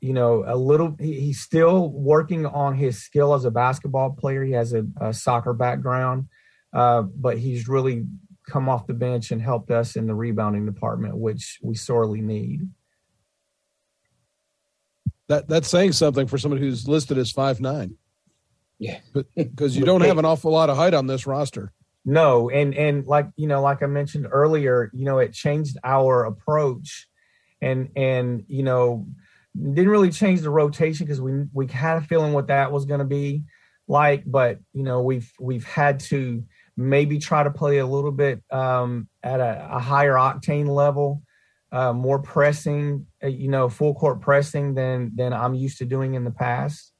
[0.01, 4.43] you know, a little, he, he's still working on his skill as a basketball player.
[4.43, 6.27] He has a, a soccer background,
[6.73, 8.05] uh, but he's really
[8.47, 12.69] come off the bench and helped us in the rebounding department, which we sorely need.
[15.27, 17.95] That that's saying something for somebody who's listed as five nine.
[18.77, 18.99] Yeah,
[19.35, 21.73] because you don't have an awful lot of height on this roster.
[22.05, 26.25] No, and and like you know, like I mentioned earlier, you know, it changed our
[26.25, 27.07] approach,
[27.61, 29.07] and and you know,
[29.55, 32.99] didn't really change the rotation because we we had a feeling what that was going
[32.99, 33.43] to be
[33.87, 36.43] like, but you know, we've we've had to
[36.77, 41.23] maybe try to play a little bit um, at a, a, higher octane level,
[41.71, 46.15] uh, more pressing, uh, you know, full court pressing than than I'm used to doing
[46.15, 46.91] in the past.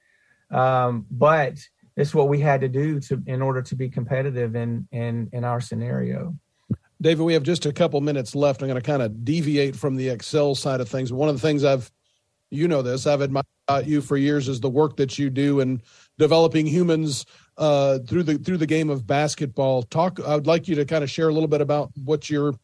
[0.52, 1.58] Um, but
[1.98, 5.44] it's what we had to do to in order to be competitive in in in
[5.44, 6.36] our scenario.
[7.02, 8.62] David, we have just a couple minutes left.
[8.62, 11.12] I'm going to kind of deviate from the Excel side of things.
[11.12, 11.92] One of the things I've
[12.52, 13.08] you know this.
[13.08, 13.46] I've admired
[13.86, 15.82] you for years is the work that you do in
[16.18, 17.26] developing humans
[17.58, 19.84] uh, through the through the game of basketball.
[19.84, 20.20] Talk.
[20.26, 22.56] I would like you to kind of share a little bit about what your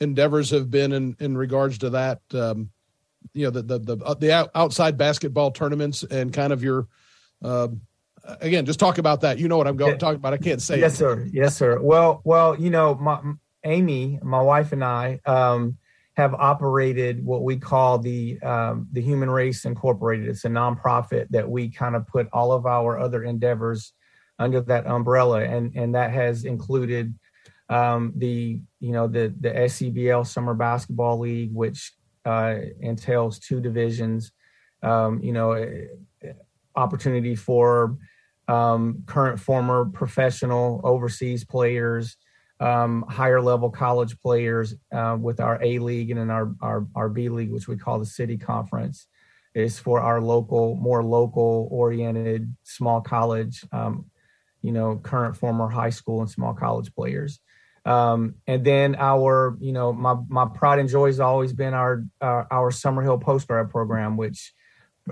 [0.00, 2.20] endeavors have been in in regards to that.
[2.32, 2.70] Um,
[3.34, 6.88] you know, the the the, uh, the outside basketball tournaments and kind of your.
[7.42, 7.68] Uh,
[8.40, 9.38] again, just talk about that.
[9.38, 9.98] You know what I'm going yeah.
[9.98, 10.32] talking about.
[10.32, 10.78] I can't say.
[10.78, 10.96] Yes, it.
[10.96, 11.28] sir.
[11.32, 11.80] Yes, sir.
[11.80, 13.20] Well, well, you know, my
[13.64, 15.20] Amy, my wife, and I.
[15.24, 15.78] Um,
[16.16, 20.28] have operated what we call the um, the Human Race Incorporated.
[20.28, 23.92] It's a nonprofit that we kind of put all of our other endeavors
[24.38, 27.14] under that umbrella, and and that has included
[27.68, 31.92] um, the you know the the SCBL Summer Basketball League, which
[32.24, 34.32] uh, entails two divisions.
[34.82, 36.32] Um, you know, eh,
[36.76, 37.96] opportunity for
[38.48, 42.16] um, current, former professional overseas players,
[42.60, 47.08] um, higher level college players uh, with our A League and in our, our our
[47.08, 49.06] B League, which we call the City Conference,
[49.54, 54.06] is for our local, more local oriented small college um,
[54.66, 57.38] you know, current, former high school and small college players.
[57.84, 62.04] Um, and then our, you know, my my pride and joy has always been our
[62.20, 64.52] uh, our Summerhill postgrad program, which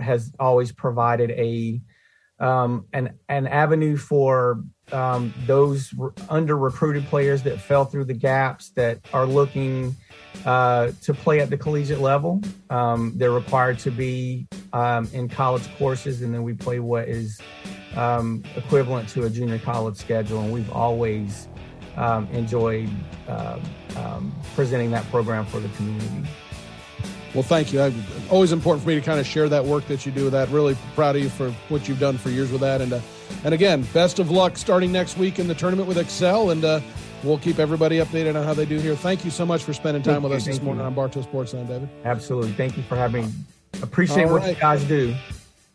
[0.01, 1.81] has always provided a
[2.45, 8.15] um, an an avenue for um, those re- under recruited players that fell through the
[8.15, 9.97] gaps that are looking
[10.45, 12.43] uh, to play at the collegiate level.
[12.69, 17.41] Um, they're required to be um, in college courses, and then we play what is
[17.97, 21.49] um, equivalent to a junior college schedule, and we've always
[21.97, 22.91] um, enjoyed
[23.27, 23.59] uh,
[24.55, 26.29] presenting that program for the community.
[27.35, 27.93] Well, thank you.
[28.31, 30.49] always important for me to kind of share that work that you do with that.
[30.51, 32.81] Really proud of you for what you've done for years with that.
[32.81, 33.01] And uh,
[33.43, 36.51] and again, best of luck starting next week in the tournament with Excel.
[36.51, 36.81] And uh,
[37.25, 38.95] we'll keep everybody updated on how they do here.
[38.95, 40.87] Thank you so much for spending time thank with you, us this morning you.
[40.87, 41.89] on Bartow Sports Zone, David.
[42.05, 42.53] Absolutely.
[42.53, 43.27] Thank you for having.
[43.27, 43.33] me.
[43.83, 45.15] Appreciate what you guys do.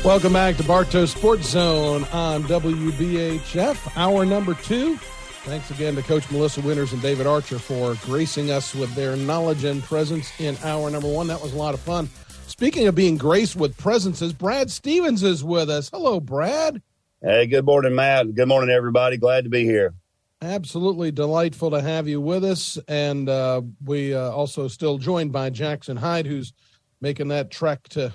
[0.03, 4.97] Welcome back to Bartow Sports Zone on WBHF, hour number two.
[5.43, 9.63] Thanks again to Coach Melissa Winters and David Archer for gracing us with their knowledge
[9.63, 11.27] and presence in hour number one.
[11.27, 12.09] That was a lot of fun.
[12.47, 15.91] Speaking of being graced with presences, Brad Stevens is with us.
[15.93, 16.81] Hello, Brad.
[17.21, 18.33] Hey, good morning, Matt.
[18.33, 19.17] Good morning, everybody.
[19.17, 19.93] Glad to be here.
[20.41, 22.79] Absolutely delightful to have you with us.
[22.87, 26.53] And uh, we uh, also still joined by Jackson Hyde, who's
[27.01, 28.13] making that trek to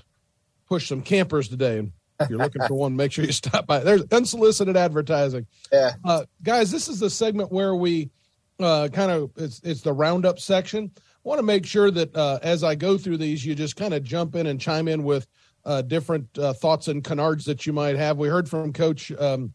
[0.68, 1.79] push some campers today.
[1.79, 3.81] And if you're looking for one, make sure you stop by.
[3.81, 5.46] There's unsolicited advertising.
[5.72, 5.92] Yeah.
[6.05, 8.11] Uh, guys, this is the segment where we
[8.59, 10.90] uh, kind of it's it's the roundup section.
[10.96, 13.94] I want to make sure that uh, as I go through these, you just kind
[13.94, 15.26] of jump in and chime in with
[15.64, 18.16] uh, different uh, thoughts and canards that you might have.
[18.16, 19.52] We heard from Coach um,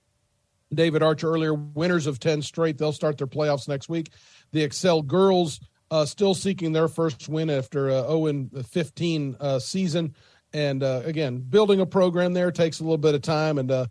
[0.74, 1.54] David Archer earlier.
[1.54, 4.12] Winners of ten straight, they'll start their playoffs next week.
[4.52, 10.16] The Excel girls uh, still seeking their first win after a 0 15 season.
[10.54, 13.86] And uh, again, building a program there takes a little bit of time, and uh,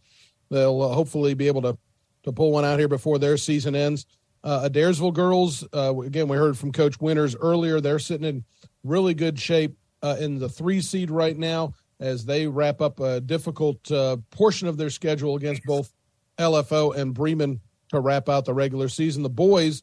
[0.51, 1.79] they'll uh, hopefully be able to
[2.23, 4.05] to pull one out here before their season ends.
[4.45, 7.81] Uh, Adairsville girls, uh, again, we heard from Coach Winters earlier.
[7.81, 8.45] They're sitting in
[8.85, 13.21] really good shape uh, in the three seed right now as they wrap up a
[13.21, 15.93] difficult uh, portion of their schedule against both
[16.39, 19.23] LFO and Bremen to wrap out the regular season.
[19.23, 19.83] The boys,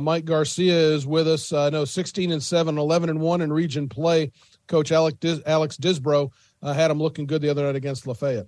[0.00, 1.52] Mike Garcia is with us.
[1.52, 4.32] I know 16 and 7, 11 and 1 in region play.
[4.66, 6.30] Coach Alex, Dis- Alex Disbro
[6.62, 8.46] uh, had him looking good the other night against Lafayette.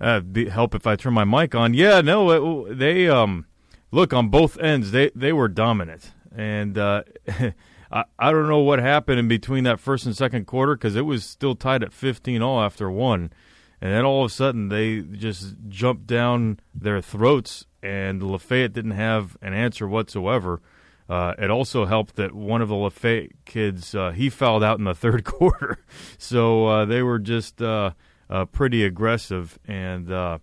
[0.00, 1.74] Uh, be, help if I turn my mic on.
[1.74, 3.46] Yeah, no, it, they um,
[3.90, 4.90] look on both ends.
[4.90, 7.02] They they were dominant, and uh,
[7.90, 11.06] I I don't know what happened in between that first and second quarter because it
[11.06, 13.32] was still tied at fifteen all after one,
[13.80, 18.90] and then all of a sudden they just jumped down their throats, and Lafayette didn't
[18.90, 20.60] have an answer whatsoever.
[21.08, 24.84] Uh, it also helped that one of the Lafayette kids uh, he fouled out in
[24.84, 25.78] the third quarter,
[26.18, 27.92] so uh, they were just uh,
[28.28, 30.38] uh, pretty aggressive and uh,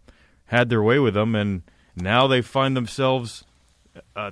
[0.45, 1.35] had their way with them.
[1.35, 1.63] And
[1.95, 3.43] now they find themselves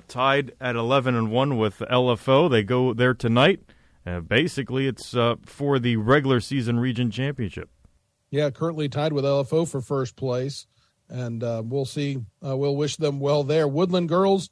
[0.08, 2.50] tied at eleven and one with LFO.
[2.50, 3.60] They go there tonight
[4.26, 5.14] basically it's
[5.46, 7.70] for the regular season region championship.
[8.30, 10.66] Yeah, currently tied with LFO for first place,
[11.08, 12.18] and we'll see.
[12.40, 13.68] We'll wish them well there.
[13.68, 14.50] Woodland girls,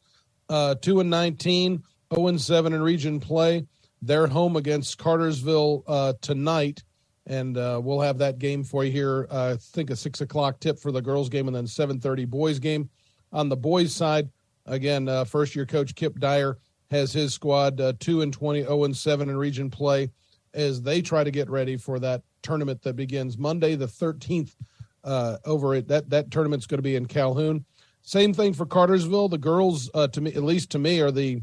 [0.51, 1.82] uh, two and 19,
[2.14, 3.64] 0 and seven in region play.
[4.03, 6.82] They're home against Cartersville uh, tonight,
[7.26, 9.26] and uh, we'll have that game for you here.
[9.30, 12.24] Uh, I think a six o'clock tip for the girls game, and then seven thirty
[12.24, 12.90] boys game.
[13.32, 14.28] On the boys side,
[14.66, 16.59] again, first year coach Kip Dyer
[16.90, 20.11] has his squad two and 20, 0 and seven in region play
[20.55, 24.57] as they try to get ready for that tournament that begins Monday the 13th
[25.05, 25.88] uh, over it.
[25.88, 27.64] That that tournament's going to be in Calhoun.
[28.03, 29.28] Same thing for Cartersville.
[29.28, 31.42] The girls, uh, to me, at least to me, are the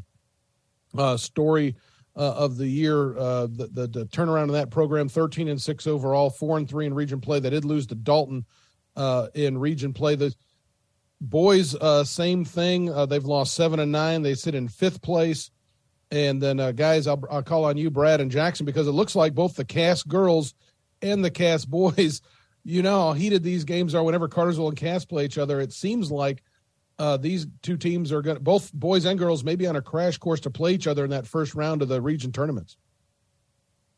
[0.97, 1.75] uh, story
[2.15, 3.17] uh, of the year.
[3.17, 6.85] Uh, the, the, the turnaround in that program: 13 and six overall, four and three
[6.85, 7.39] in region play.
[7.39, 8.45] They did lose to Dalton
[8.95, 10.15] uh, in region play.
[10.15, 10.33] The
[11.21, 11.75] boys,
[12.09, 12.85] same thing.
[13.07, 14.23] they've lost seven and nine.
[14.23, 15.51] They sit in fifth place.
[16.09, 19.35] And then, guys, I'll, I'll call on you, Brad and Jackson, because it looks like
[19.35, 20.53] both the Cass girls
[21.01, 22.21] and the Cass boys.
[22.63, 25.61] You know how heated these games are whenever Cartersville and Cass play each other.
[25.61, 26.43] It seems like
[26.99, 30.17] uh, these two teams are going to, both boys and girls, maybe on a crash
[30.17, 32.77] course to play each other in that first round of the region tournaments.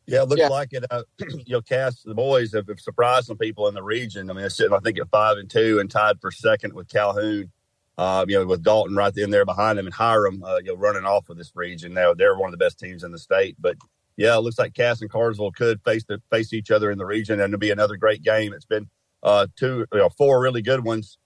[0.06, 0.48] Yeah, it looks yeah.
[0.48, 0.84] like it.
[0.90, 4.28] Uh, you know, Cass, the boys have, have, surprised some people in the region.
[4.28, 6.88] I mean, they're sitting, I think, at five and two and tied for second with
[6.88, 7.50] Calhoun.
[7.96, 10.74] Uh, you know, with Dalton right in there behind them and Hiram, uh, you know,
[10.74, 11.92] running off of this region.
[11.92, 13.76] Now they're one of the best teams in the state, but
[14.16, 17.04] yeah, it looks like Cass and Cartersville could face the, face each other in the
[17.04, 18.54] region, and it'll be another great game.
[18.54, 18.88] It's been
[19.22, 21.18] uh, two, you know, four really good ones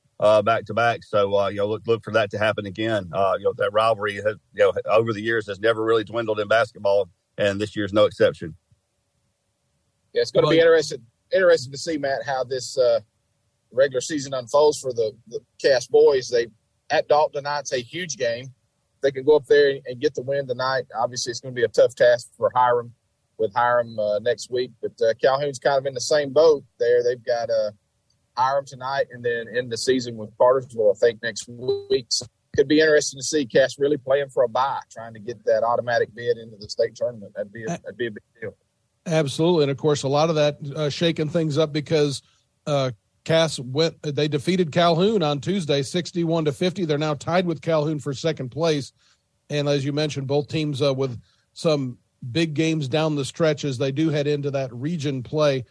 [0.43, 1.05] back to back.
[1.05, 3.11] So uh, you know, look look for that to happen again.
[3.13, 6.41] Uh, you know, that rivalry, has, you know, over the years has never really dwindled
[6.41, 7.09] in basketball,
[7.39, 8.55] and this year's no exception.
[10.13, 11.03] Yeah, it's going to be interesting
[11.35, 13.01] interesting to see Matt how this uh,
[13.73, 16.29] regular season unfolds for the, the Cass boys.
[16.29, 16.47] They
[16.91, 17.61] at Dalton tonight.
[17.61, 18.53] It's a huge game
[19.05, 21.65] they can go up there and get the win tonight, obviously it's going to be
[21.65, 22.93] a tough task for Hiram
[23.37, 24.73] with Hiram uh, next week.
[24.81, 27.05] But uh, Calhoun's kind of in the same boat there.
[27.05, 27.73] They've got uh,
[28.37, 32.07] Hiram tonight and then in the season with Cartersville, I think, next week.
[32.09, 35.45] So could be interesting to see Cass really playing for a bye, trying to get
[35.45, 37.33] that automatic bid into the state tournament.
[37.35, 38.55] That'd be a, that'd be a big deal.
[39.07, 42.23] Absolutely, and of course, a lot of that uh, shaking things up because
[42.67, 42.93] uh,
[43.25, 44.01] Cass went.
[44.03, 46.85] They defeated Calhoun on Tuesday, sixty-one to fifty.
[46.85, 48.93] They're now tied with Calhoun for second place,
[49.51, 51.21] and as you mentioned, both teams uh, with
[51.55, 51.99] some
[52.31, 55.65] big games down the stretch as they do head into that region play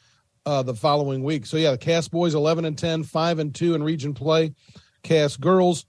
[0.46, 1.46] uh, the following week.
[1.46, 4.54] So yeah, the Cass boys eleven and 10, 5 and two in region play.
[5.04, 5.86] Cass girls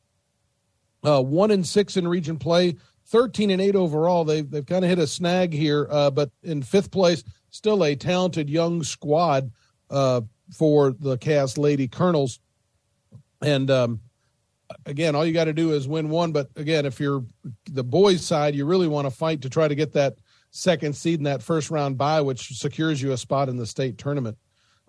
[1.05, 2.76] uh, one and six in region play,
[3.07, 4.24] thirteen and eight overall.
[4.24, 7.94] They've they've kind of hit a snag here, uh, but in fifth place, still a
[7.94, 9.50] talented young squad.
[9.90, 12.40] Uh, for the Cass Lady Colonels.
[13.42, 14.00] And um,
[14.86, 16.32] again, all you got to do is win one.
[16.32, 17.24] But again, if you're
[17.70, 20.18] the boys' side, you really want to fight to try to get that
[20.50, 23.98] second seed in that first round bye, which secures you a spot in the state
[23.98, 24.36] tournament.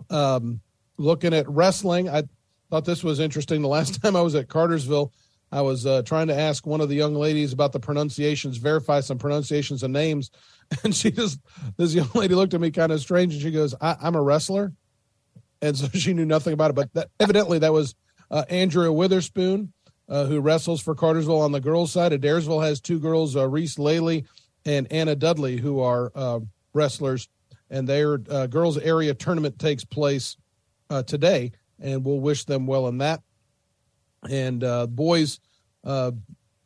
[0.09, 0.61] Um,
[0.97, 2.23] looking at wrestling, I
[2.69, 3.61] thought this was interesting.
[3.61, 5.11] The last time I was at Cartersville,
[5.51, 8.99] I was uh, trying to ask one of the young ladies about the pronunciations, verify
[8.99, 10.31] some pronunciations and names.
[10.83, 11.39] And she just,
[11.77, 14.21] this young lady looked at me kind of strange and she goes, I- I'm a
[14.21, 14.73] wrestler
[15.61, 16.75] and so she knew nothing about it.
[16.75, 17.95] But that, evidently, that was
[18.31, 19.73] uh, Andrea Witherspoon,
[20.07, 22.11] uh, who wrestles for Cartersville on the girls' side.
[22.11, 24.25] Adairsville has two girls, uh, Reese Laley
[24.65, 26.39] and Anna Dudley, who are uh,
[26.73, 27.27] wrestlers,
[27.69, 30.37] and their uh, girls' area tournament takes place
[30.89, 33.21] uh, today, and we'll wish them well in that.
[34.29, 34.61] And
[34.95, 35.39] boys,
[35.83, 36.13] it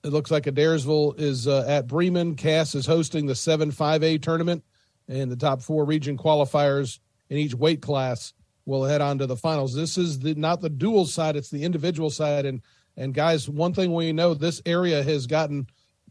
[0.04, 2.36] looks like Adairsville is at Bremen.
[2.36, 4.64] Cass is hosting the 7 5A tournament,
[5.08, 8.34] and the top four region qualifiers in each weight class
[8.66, 9.74] will head on to the finals.
[9.74, 12.46] This is the not the dual side; it's the individual side.
[12.46, 12.62] And
[12.96, 15.68] and guys, one thing we know: this area has gotten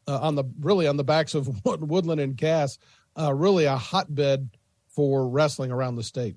[0.07, 2.79] uh, on the really on the backs of Woodland and Cass,
[3.19, 4.51] uh, really a hotbed
[4.99, 6.35] for wrestling around the state.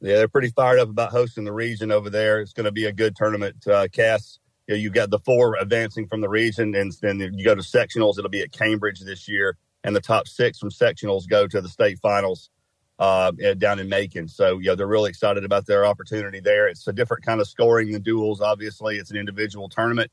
[0.00, 2.40] Yeah, they're pretty fired up about hosting the region over there.
[2.40, 3.64] It's going to be a good tournament.
[3.64, 7.44] Uh, Cass, you, know, you got the four advancing from the region, and then you
[7.44, 8.18] go to sectionals.
[8.18, 11.68] It'll be at Cambridge this year, and the top six from sectionals go to the
[11.68, 12.50] state finals
[12.98, 14.26] uh, down in Macon.
[14.26, 16.66] So, you know, they're really excited about their opportunity there.
[16.66, 18.40] It's a different kind of scoring than duals.
[18.40, 20.10] Obviously, it's an individual tournament.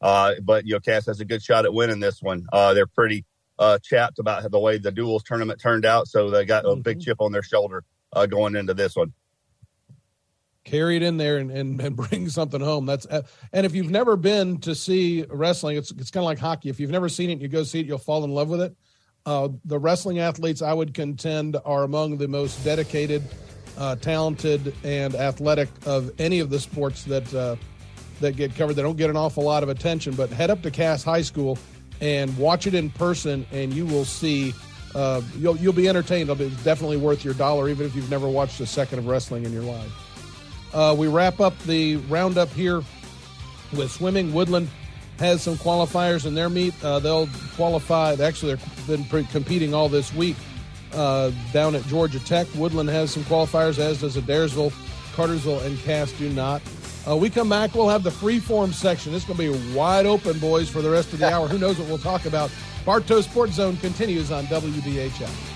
[0.00, 2.46] Uh, but, you know, Cass has a good shot at winning this one.
[2.52, 3.24] Uh, they're pretty
[3.60, 6.08] uh, chapped about the way the duals tournament turned out.
[6.08, 7.04] So they got a big mm-hmm.
[7.04, 9.12] chip on their shoulder uh, going into this one.
[10.64, 12.86] Carry it in there and, and, and bring something home.
[12.86, 16.40] That's uh, and if you've never been to see wrestling, it's it's kind of like
[16.40, 16.70] hockey.
[16.70, 18.74] If you've never seen it, you go see it, you'll fall in love with it
[19.26, 23.22] uh, the wrestling athletes, I would contend, are among the most dedicated,
[23.76, 27.56] uh, talented, and athletic of any of the sports that uh,
[28.20, 28.74] that get covered.
[28.74, 31.58] They don't get an awful lot of attention, but head up to Cass High School
[32.00, 34.54] and watch it in person, and you will see
[34.94, 36.30] uh, you'll you'll be entertained.
[36.30, 39.52] It's definitely worth your dollar, even if you've never watched a second of wrestling in
[39.52, 39.92] your life.
[40.72, 42.82] Uh, we wrap up the roundup here
[43.76, 44.32] with swimming.
[44.32, 44.68] Woodland
[45.18, 46.74] has some qualifiers in their meet.
[46.82, 48.14] Uh, they'll qualify.
[48.14, 50.36] Actually, they've been pre- competing all this week
[50.92, 52.46] uh, down at Georgia Tech.
[52.56, 54.72] Woodland has some qualifiers, as does Adairsville.
[55.14, 56.62] Cartersville and Cass do not.
[57.08, 59.14] Uh, we come back, we'll have the freeform section.
[59.14, 61.48] It's going to be wide open, boys, for the rest of the hour.
[61.48, 62.50] Who knows what we'll talk about?
[62.84, 65.49] Bartow Sports Zone continues on WBHF.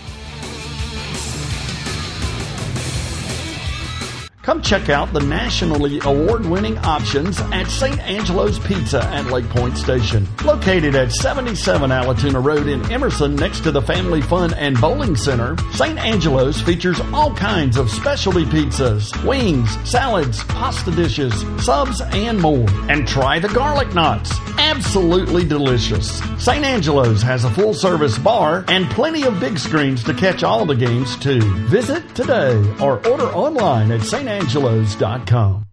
[4.44, 7.98] Come check out the nationally award winning options at St.
[8.00, 10.28] Angelo's Pizza at Lake Point Station.
[10.44, 15.56] Located at 77 Allatoona Road in Emerson next to the Family Fun and Bowling Center,
[15.72, 15.98] St.
[15.98, 21.32] Angelo's features all kinds of specialty pizzas, wings, salads, pasta dishes,
[21.64, 22.66] subs, and more.
[22.90, 24.30] And try the garlic knots.
[24.58, 26.18] Absolutely delicious.
[26.38, 26.64] St.
[26.66, 30.76] Angelo's has a full service bar and plenty of big screens to catch all the
[30.76, 31.40] games too.
[31.68, 35.66] Visit today or order online at St angelos.com.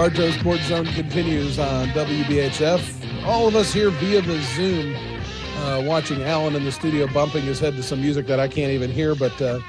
[0.00, 3.26] Bartow Sports Zone continues on WBHF.
[3.26, 4.94] All of us here via the Zoom,
[5.58, 8.72] uh, watching Alan in the studio bumping his head to some music that I can't
[8.72, 9.60] even hear, but uh,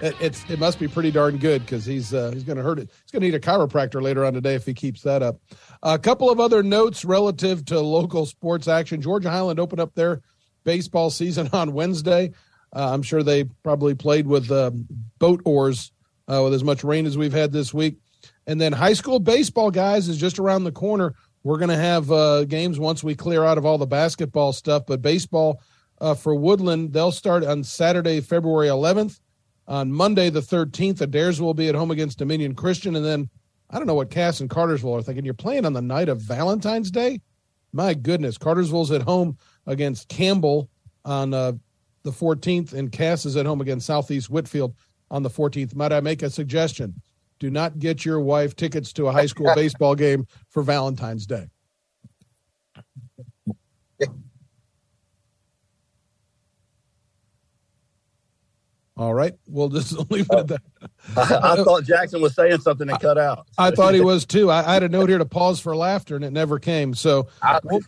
[0.00, 2.78] it, it's it must be pretty darn good because he's uh, he's going to hurt
[2.78, 2.90] it.
[3.02, 5.40] He's going to need a chiropractor later on today if he keeps that up.
[5.82, 9.00] A couple of other notes relative to local sports action.
[9.00, 10.22] Georgia Highland opened up their
[10.64, 12.32] baseball season on Wednesday.
[12.74, 14.70] Uh, I'm sure they probably played with uh,
[15.18, 15.92] boat oars
[16.28, 17.98] uh, with as much rain as we've had this week.
[18.46, 21.14] And then high school baseball, guys, is just around the corner.
[21.42, 24.84] We're going to have uh, games once we clear out of all the basketball stuff.
[24.86, 25.60] But baseball
[26.00, 29.20] uh, for Woodland, they'll start on Saturday, February 11th.
[29.70, 32.96] On Monday, the 13th, Adairs will be at home against Dominion Christian.
[32.96, 33.30] And then
[33.70, 35.24] I don't know what Cass and Cartersville are thinking.
[35.24, 37.20] You're playing on the night of Valentine's Day?
[37.72, 38.36] My goodness.
[38.36, 40.68] Cartersville's at home against Campbell
[41.04, 41.52] on uh,
[42.02, 44.74] the 14th, and Cass is at home against Southeast Whitfield
[45.08, 45.76] on the 14th.
[45.76, 47.00] Might I make a suggestion?
[47.38, 51.46] Do not get your wife tickets to a high school baseball game for Valentine's Day.
[59.00, 60.60] All right, we'll just leave it at that.
[61.16, 63.46] I, I, thought Jackson was saying something and cut out.
[63.56, 64.50] I thought he was too.
[64.50, 66.92] I, I, had a note here to pause for laughter, and it never came.
[66.92, 67.26] So
[67.64, 67.80] we'll,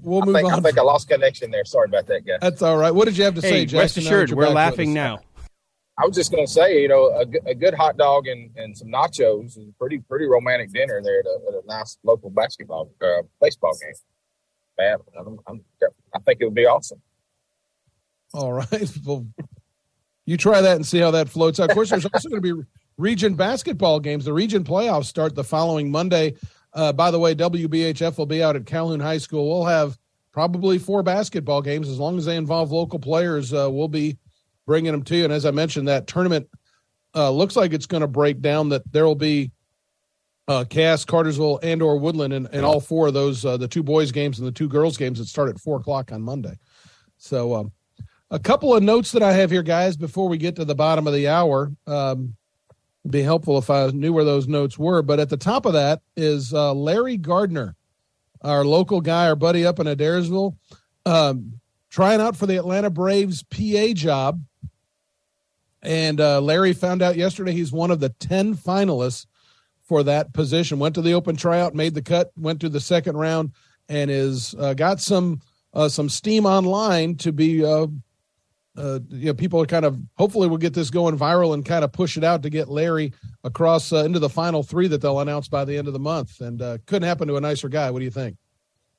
[0.00, 0.60] we'll move think, on.
[0.60, 1.64] I think I lost connection there.
[1.64, 2.38] Sorry about that, guy.
[2.40, 2.92] That's all right.
[2.92, 3.78] What did you have to hey, say, Jackson?
[3.78, 5.18] Rest assured, we're laughing now.
[5.98, 8.78] I was just going to say, you know, a, a, good hot dog and, and
[8.78, 12.30] some nachos is a pretty pretty romantic dinner there at a, at a nice local
[12.30, 13.92] basketball uh, baseball game.
[14.78, 15.60] Man, I'm, I'm,
[16.14, 17.02] I think it would be awesome.
[18.32, 18.68] All right.
[19.04, 19.26] Well,
[20.30, 21.70] you try that and see how that floats out.
[21.70, 22.62] Of course, there's also going to be
[22.96, 24.24] region basketball games.
[24.24, 26.36] The region playoffs start the following Monday.
[26.72, 29.48] Uh, by the way, WBHF will be out at Calhoun High School.
[29.48, 29.98] We'll have
[30.30, 33.52] probably four basketball games as long as they involve local players.
[33.52, 34.18] Uh, we'll be
[34.66, 35.24] bringing them to you.
[35.24, 36.48] And as I mentioned, that tournament
[37.12, 38.68] uh, looks like it's going to break down.
[38.68, 39.50] That there will be
[40.46, 43.82] uh, Cass, Cartersville, and or Woodland, and, and all four of those, uh, the two
[43.82, 46.56] boys games and the two girls games that start at four o'clock on Monday.
[47.18, 47.72] So, um,
[48.30, 51.06] a couple of notes that I have here, guys, before we get to the bottom
[51.06, 51.72] of the hour.
[51.86, 52.36] Um,
[53.08, 55.02] be helpful if I knew where those notes were.
[55.02, 57.74] But at the top of that is uh, Larry Gardner,
[58.42, 60.56] our local guy, our buddy up in Adairsville,
[61.06, 64.42] um, trying out for the Atlanta Braves PA job.
[65.82, 69.26] And uh, Larry found out yesterday he's one of the 10 finalists
[69.82, 70.78] for that position.
[70.78, 73.52] Went to the open tryout, made the cut, went to the second round,
[73.88, 75.40] and is uh, got some
[75.72, 77.64] uh, some steam online to be
[78.80, 81.84] uh, you know, people are kind of hopefully we'll get this going viral and kind
[81.84, 83.12] of push it out to get Larry
[83.44, 86.40] across uh, into the final three that they'll announce by the end of the month.
[86.40, 87.90] And uh, couldn't happen to a nicer guy.
[87.90, 88.36] What do you think?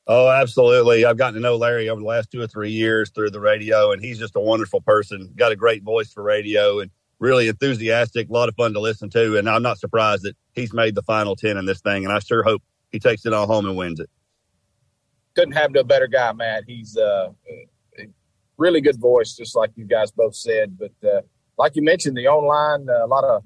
[0.07, 1.05] Oh, absolutely.
[1.05, 3.91] I've gotten to know Larry over the last two or three years through the radio,
[3.91, 5.31] and he's just a wonderful person.
[5.35, 9.09] Got a great voice for radio and really enthusiastic, a lot of fun to listen
[9.11, 9.37] to.
[9.37, 12.03] And I'm not surprised that he's made the final 10 in this thing.
[12.03, 14.09] And I sure hope he takes it all home and wins it.
[15.35, 16.63] Couldn't have no better guy, Matt.
[16.67, 17.29] He's uh,
[18.61, 20.77] really good voice, just like you guys both said.
[20.77, 21.21] But uh,
[21.57, 23.43] like you mentioned, the online, uh, a lot of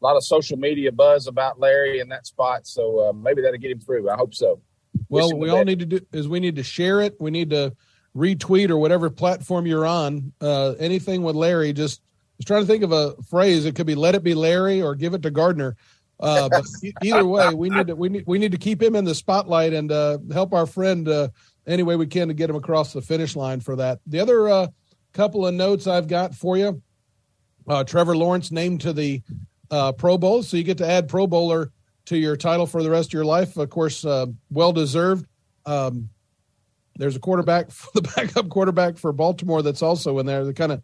[0.00, 2.66] a lot of social media buzz about Larry in that spot.
[2.66, 4.08] So uh, maybe that'll get him through.
[4.10, 4.60] I hope so.
[5.08, 7.16] Well, we all need to do is we need to share it.
[7.20, 7.74] We need to
[8.16, 10.32] retweet or whatever platform you're on.
[10.40, 12.02] Uh, anything with Larry, just
[12.36, 13.66] just trying to think of a phrase.
[13.66, 15.76] It could be "Let it be Larry" or "Give it to Gardner."
[16.18, 16.64] Uh, but
[17.02, 19.72] either way, we need to we need we need to keep him in the spotlight
[19.72, 21.28] and uh, help our friend uh,
[21.70, 24.00] any way we can to get him across the finish line for that.
[24.06, 24.66] The other uh,
[25.12, 26.82] couple of notes I've got for you:
[27.68, 29.22] uh, Trevor Lawrence named to the
[29.70, 31.72] uh, Pro Bowl, so you get to add Pro Bowler
[32.06, 33.56] to your title for the rest of your life.
[33.56, 35.26] Of course, uh, well deserved.
[35.66, 36.10] Um,
[36.96, 40.44] there's a quarterback, for the backup quarterback for Baltimore, that's also in there.
[40.44, 40.82] That kind of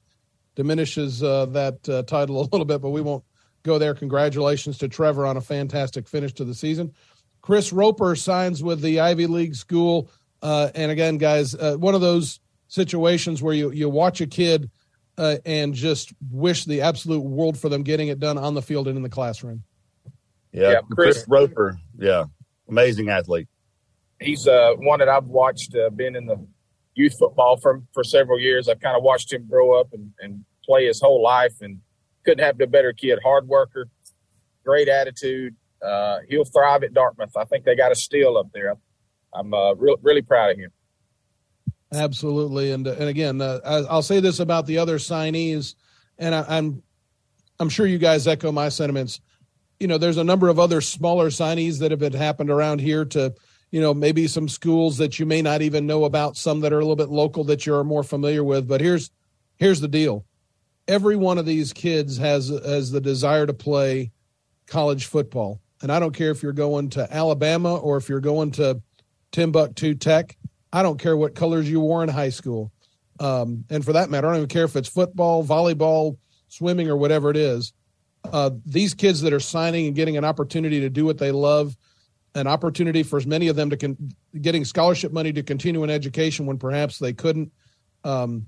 [0.54, 3.24] diminishes uh, that uh, title a little bit, but we won't
[3.62, 3.94] go there.
[3.94, 6.92] Congratulations to Trevor on a fantastic finish to the season.
[7.42, 10.10] Chris Roper signs with the Ivy League school,
[10.46, 12.38] uh, and again, guys, uh, one of those
[12.68, 14.70] situations where you you watch a kid
[15.18, 18.86] uh, and just wish the absolute world for them getting it done on the field
[18.86, 19.64] and in the classroom.
[20.52, 21.80] Yeah, yeah Chris, Chris, Roper.
[21.98, 22.26] Yeah,
[22.68, 23.48] amazing athlete.
[24.20, 25.74] He's uh, one that I've watched.
[25.74, 26.46] Uh, been in the
[26.94, 28.68] youth football for for several years.
[28.68, 31.80] I've kind of watched him grow up and, and play his whole life, and
[32.24, 33.18] couldn't have a better kid.
[33.24, 33.88] Hard worker,
[34.64, 35.56] great attitude.
[35.84, 37.36] Uh, he'll thrive at Dartmouth.
[37.36, 38.76] I think they got a steal up there.
[39.36, 40.70] I'm uh, re- really proud of him.
[41.92, 45.74] Absolutely, and and again, uh, I'll say this about the other signees,
[46.18, 46.82] and I, I'm
[47.60, 49.20] I'm sure you guys echo my sentiments.
[49.78, 53.34] You know, there's a number of other smaller signees that have happened around here to,
[53.70, 56.78] you know, maybe some schools that you may not even know about, some that are
[56.78, 58.66] a little bit local that you're more familiar with.
[58.66, 59.10] But here's
[59.56, 60.24] here's the deal:
[60.88, 64.10] every one of these kids has has the desire to play
[64.66, 68.50] college football, and I don't care if you're going to Alabama or if you're going
[68.52, 68.82] to
[69.36, 70.36] Timbuktu Tech
[70.72, 72.72] I don't care what colors you wore in high school.
[73.18, 76.18] Um, and for that matter, I don't even care if it's football, volleyball,
[76.48, 77.72] swimming, or whatever it is.
[78.24, 81.76] Uh, these kids that are signing and getting an opportunity to do what they love,
[82.34, 83.96] an opportunity for as many of them to con-
[84.40, 87.52] getting scholarship money to continue an education when perhaps they couldn't.
[88.04, 88.46] Um,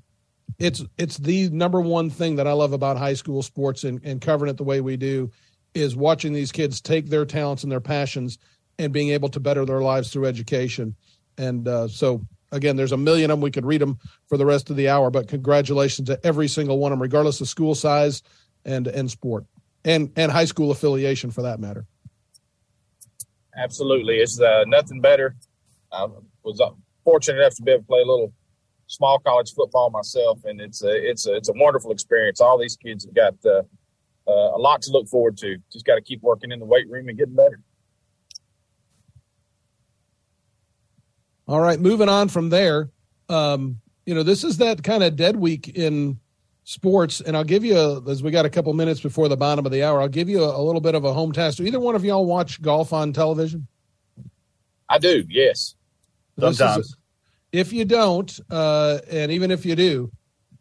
[0.58, 4.20] it's it's the number one thing that I love about high school sports and, and
[4.20, 5.30] covering it the way we do
[5.74, 8.38] is watching these kids take their talents and their passions
[8.78, 10.94] and being able to better their lives through education.
[11.36, 13.42] And uh, so, again, there's a million of them.
[13.42, 13.98] We could read them
[14.28, 17.40] for the rest of the hour, but congratulations to every single one of them, regardless
[17.40, 18.22] of school size
[18.64, 19.44] and and sport
[19.84, 21.86] and and high school affiliation for that matter.
[23.56, 25.34] Absolutely, it's uh, nothing better.
[25.90, 26.06] I
[26.44, 26.70] was uh,
[27.04, 28.32] fortunate enough to be able to play a little
[28.86, 32.40] small college football myself, and it's a it's a it's a wonderful experience.
[32.40, 33.62] All these kids have got uh,
[34.28, 35.56] uh, a lot to look forward to.
[35.72, 37.60] Just got to keep working in the weight room and getting better.
[41.48, 42.90] All right, moving on from there.
[43.30, 46.20] Um, you know, this is that kind of dead week in
[46.64, 49.64] sports, and I'll give you a, as we got a couple minutes before the bottom
[49.64, 50.00] of the hour.
[50.02, 51.56] I'll give you a, a little bit of a home test.
[51.56, 53.66] Do either one of y'all watch golf on television?
[54.90, 55.24] I do.
[55.28, 55.74] Yes.
[56.38, 56.96] Sometimes.
[57.52, 60.12] if you don't, uh, and even if you do,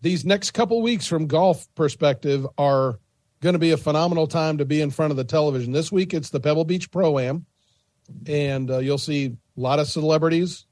[0.01, 2.99] these next couple weeks from golf perspective are
[3.41, 5.73] going to be a phenomenal time to be in front of the television.
[5.73, 7.45] This week it's the Pebble Beach Pro Am,
[8.25, 10.65] and uh, you'll see a lot of celebrities,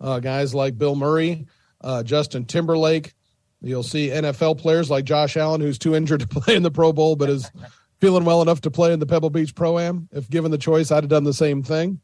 [0.00, 1.46] uh, guys like Bill Murray,
[1.80, 3.14] uh, Justin Timberlake.
[3.62, 6.92] You'll see NFL players like Josh Allen, who's too injured to play in the Pro
[6.92, 7.50] Bowl, but is
[8.00, 10.08] feeling well enough to play in the Pebble Beach Pro Am.
[10.12, 12.00] If given the choice, I'd have done the same thing.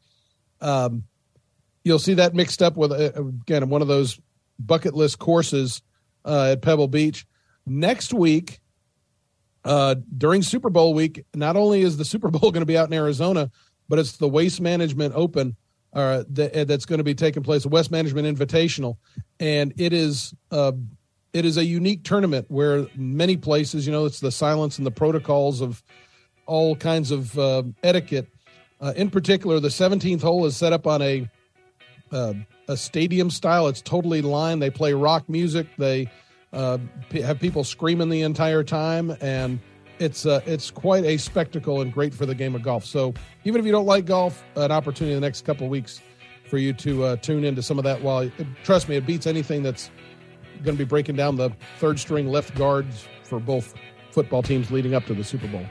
[0.61, 1.03] Um,
[1.83, 4.19] you'll see that mixed up with, uh, again, one of those
[4.59, 5.81] bucket list courses
[6.25, 7.25] uh, at Pebble Beach.
[7.65, 8.59] Next week,
[9.63, 12.87] uh, during Super Bowl week, not only is the Super Bowl going to be out
[12.87, 13.51] in Arizona,
[13.87, 15.55] but it's the Waste Management Open
[15.93, 18.97] uh, uh, that's going to be taking place, the Waste Management Invitational,
[19.39, 20.71] and it is uh,
[21.33, 24.91] it is a unique tournament where many places, you know, it's the silence and the
[24.91, 25.83] protocols of
[26.45, 28.27] all kinds of uh, etiquette.
[28.97, 31.29] In particular, the 17th hole is set up on a
[32.11, 32.33] uh,
[32.67, 33.67] a stadium style.
[33.67, 34.61] It's totally lined.
[34.61, 35.67] They play rock music.
[35.77, 36.09] They
[36.53, 36.77] uh,
[37.11, 39.59] have people screaming the entire time, and
[39.99, 42.85] it's uh, it's quite a spectacle and great for the game of golf.
[42.85, 43.13] So
[43.43, 46.01] even if you don't like golf, an opportunity in the next couple weeks
[46.49, 48.01] for you to uh, tune into some of that.
[48.01, 48.29] While
[48.63, 49.89] trust me, it beats anything that's
[50.63, 53.73] going to be breaking down the third string left guards for both
[54.11, 55.65] football teams leading up to the Super Bowl.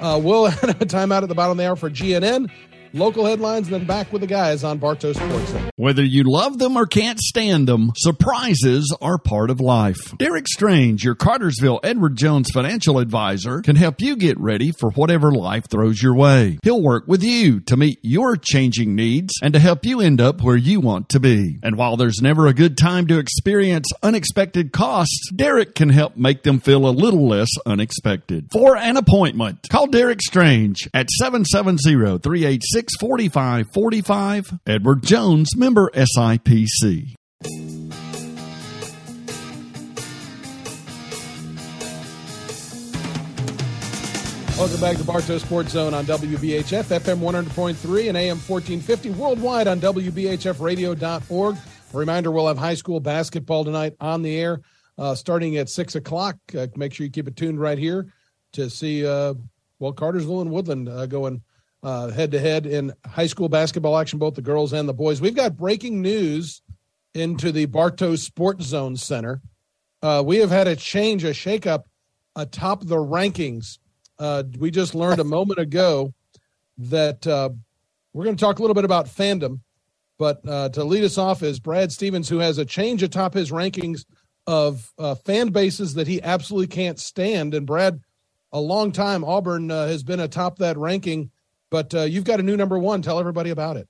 [0.00, 2.50] Uh, we'll have a timeout at the bottom of the hour for GNN
[2.92, 6.86] local headlines, then back with the guys on Bartow Sports Whether you love them or
[6.86, 10.16] can't stand them, surprises are part of life.
[10.18, 15.30] Derek Strange, your Cartersville Edward Jones financial advisor, can help you get ready for whatever
[15.30, 16.58] life throws your way.
[16.62, 20.42] He'll work with you to meet your changing needs and to help you end up
[20.42, 21.58] where you want to be.
[21.62, 26.42] And while there's never a good time to experience unexpected costs, Derek can help make
[26.42, 28.48] them feel a little less unexpected.
[28.52, 34.60] For an appointment, call Derek Strange at 770 386 64545.
[34.66, 37.14] Edward Jones, member SIPC.
[44.56, 49.80] Welcome back to Bartow Sports Zone on WBHF, FM 100.3 and AM 1450, worldwide on
[49.80, 51.56] WBHFradio.org.
[51.56, 54.60] A reminder we'll have high school basketball tonight on the air
[54.98, 56.36] uh, starting at 6 o'clock.
[56.56, 58.12] Uh, make sure you keep it tuned right here
[58.52, 59.34] to see uh,
[59.78, 61.42] well, Cartersville and Woodland uh, going
[61.82, 65.20] head to head in high school basketball action, both the girls and the boys.
[65.20, 66.62] We've got breaking news
[67.14, 69.40] into the Bartow Sports Zone Center.
[70.02, 71.84] Uh, we have had a change, a shakeup
[72.36, 73.78] atop the rankings.
[74.18, 76.14] Uh, we just learned a moment ago
[76.78, 77.50] that uh,
[78.12, 79.60] we're going to talk a little bit about fandom,
[80.18, 83.50] but uh, to lead us off is Brad Stevens, who has a change atop his
[83.50, 84.04] rankings
[84.46, 87.54] of uh, fan bases that he absolutely can't stand.
[87.54, 88.00] And Brad,
[88.52, 91.30] a long time Auburn uh, has been atop that ranking,
[91.70, 93.02] but you've got a new number one.
[93.02, 93.88] Tell everybody about it.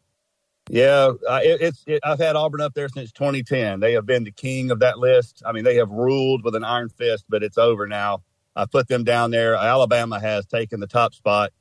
[0.71, 1.85] Yeah, uh, it, it's.
[1.87, 3.81] It, I've had Auburn up there since 2010.
[3.81, 5.43] They have been the king of that list.
[5.47, 8.23] I mean, they have ruled with an iron fist, but it's over now.
[8.55, 9.55] I put them down there.
[9.55, 11.53] Alabama has taken the top spot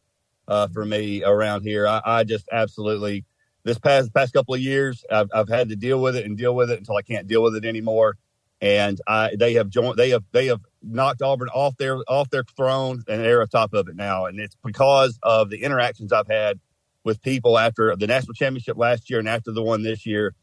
[0.48, 1.88] uh, for me around here.
[1.88, 3.24] I, I, just absolutely
[3.64, 6.56] this past past couple of years, I've, I've had to deal with it and deal
[6.56, 8.18] with it until I can't deal with it anymore.
[8.60, 9.98] And I, they have joined.
[9.98, 13.88] They have they have knocked Auburn off their off their throne, and they're atop of
[13.88, 14.26] it now.
[14.26, 16.60] And it's because of the interactions I've had
[17.04, 20.36] with people after the national championship last year and after the one this year.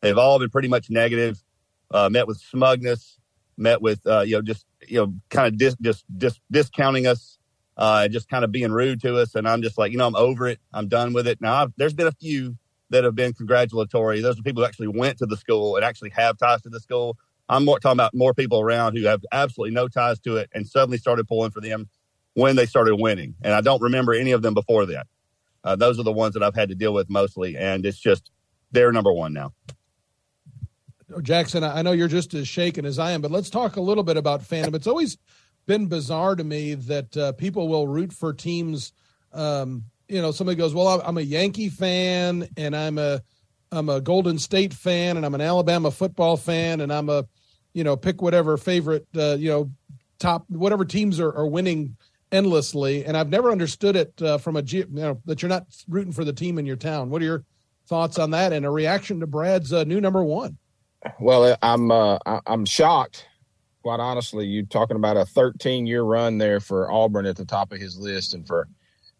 [0.00, 1.42] They've all been pretty much negative.
[1.90, 3.18] Uh, met with smugness,
[3.56, 7.38] met with uh, you know just you know kind of dis, just dis, discounting us,
[7.76, 9.34] uh, just kind of being rude to us.
[9.34, 10.60] And I'm just like you know I'm over it.
[10.72, 11.40] I'm done with it.
[11.40, 12.56] Now I've, there's been a few
[12.90, 14.20] that have been congratulatory.
[14.20, 16.80] Those are people who actually went to the school and actually have ties to the
[16.80, 17.16] school.
[17.50, 20.66] I'm more talking about more people around who have absolutely no ties to it and
[20.66, 21.88] suddenly started pulling for them
[22.34, 23.34] when they started winning.
[23.42, 25.08] And I don't remember any of them before that.
[25.64, 28.30] Uh, those are the ones that I've had to deal with mostly, and it's just
[28.70, 29.52] they're number one now.
[31.22, 34.04] Jackson, I know you're just as shaken as I am, but let's talk a little
[34.04, 34.76] bit about fandom.
[34.76, 35.18] It's always
[35.66, 38.92] been bizarre to me that uh, people will root for teams.
[39.32, 43.22] Um, you know, somebody goes, "Well, I'm a Yankee fan, and I'm a
[43.72, 47.24] I'm a Golden State fan, and I'm an Alabama football fan, and I'm a,
[47.72, 49.70] you know, pick whatever favorite, uh, you know,
[50.18, 51.96] top whatever teams are, are winning
[52.32, 56.12] endlessly, and I've never understood it uh, from a you know that you're not rooting
[56.12, 57.10] for the team in your town.
[57.10, 57.44] What are your
[57.88, 60.56] thoughts on that and a reaction to Brad's uh, new number one?
[61.18, 63.26] Well, I'm uh, I'm shocked,
[63.82, 64.46] quite honestly.
[64.46, 67.98] You talking about a 13 year run there for Auburn at the top of his
[67.98, 68.68] list, and for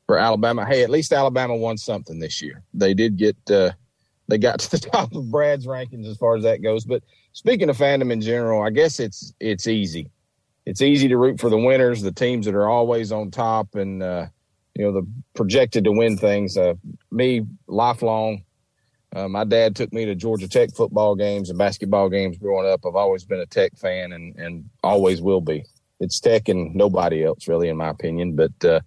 [0.06, 0.66] for Alabama.
[0.66, 2.62] Hey, at least Alabama won something this year.
[2.74, 3.70] They did get uh,
[4.28, 6.84] they got to the top of Brad's rankings as far as that goes.
[6.84, 10.10] But speaking of fandom in general, I guess it's it's easy
[10.66, 14.02] it's easy to root for the winners, the teams that are always on top, and
[14.02, 14.26] uh,
[14.74, 16.56] you know the projected to win things.
[16.56, 16.74] Uh,
[17.10, 18.44] me, lifelong.
[19.12, 22.86] Uh, my dad took me to Georgia Tech football games and basketball games growing up.
[22.86, 25.64] I've always been a Tech fan and and always will be.
[25.98, 28.36] It's Tech and nobody else, really, in my opinion.
[28.36, 28.80] But uh,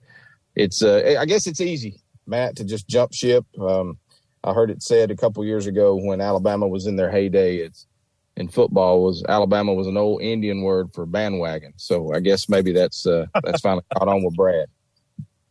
[0.55, 3.45] it's uh, I guess it's easy, Matt, to just jump ship.
[3.59, 3.97] Um,
[4.45, 7.57] I heard it said a couple years ago when Alabama was in their heyday.
[7.57, 7.87] It's
[8.35, 11.73] in football was Alabama was an old Indian word for bandwagon.
[11.77, 14.67] So I guess maybe that's uh, that's finally caught on with Brad.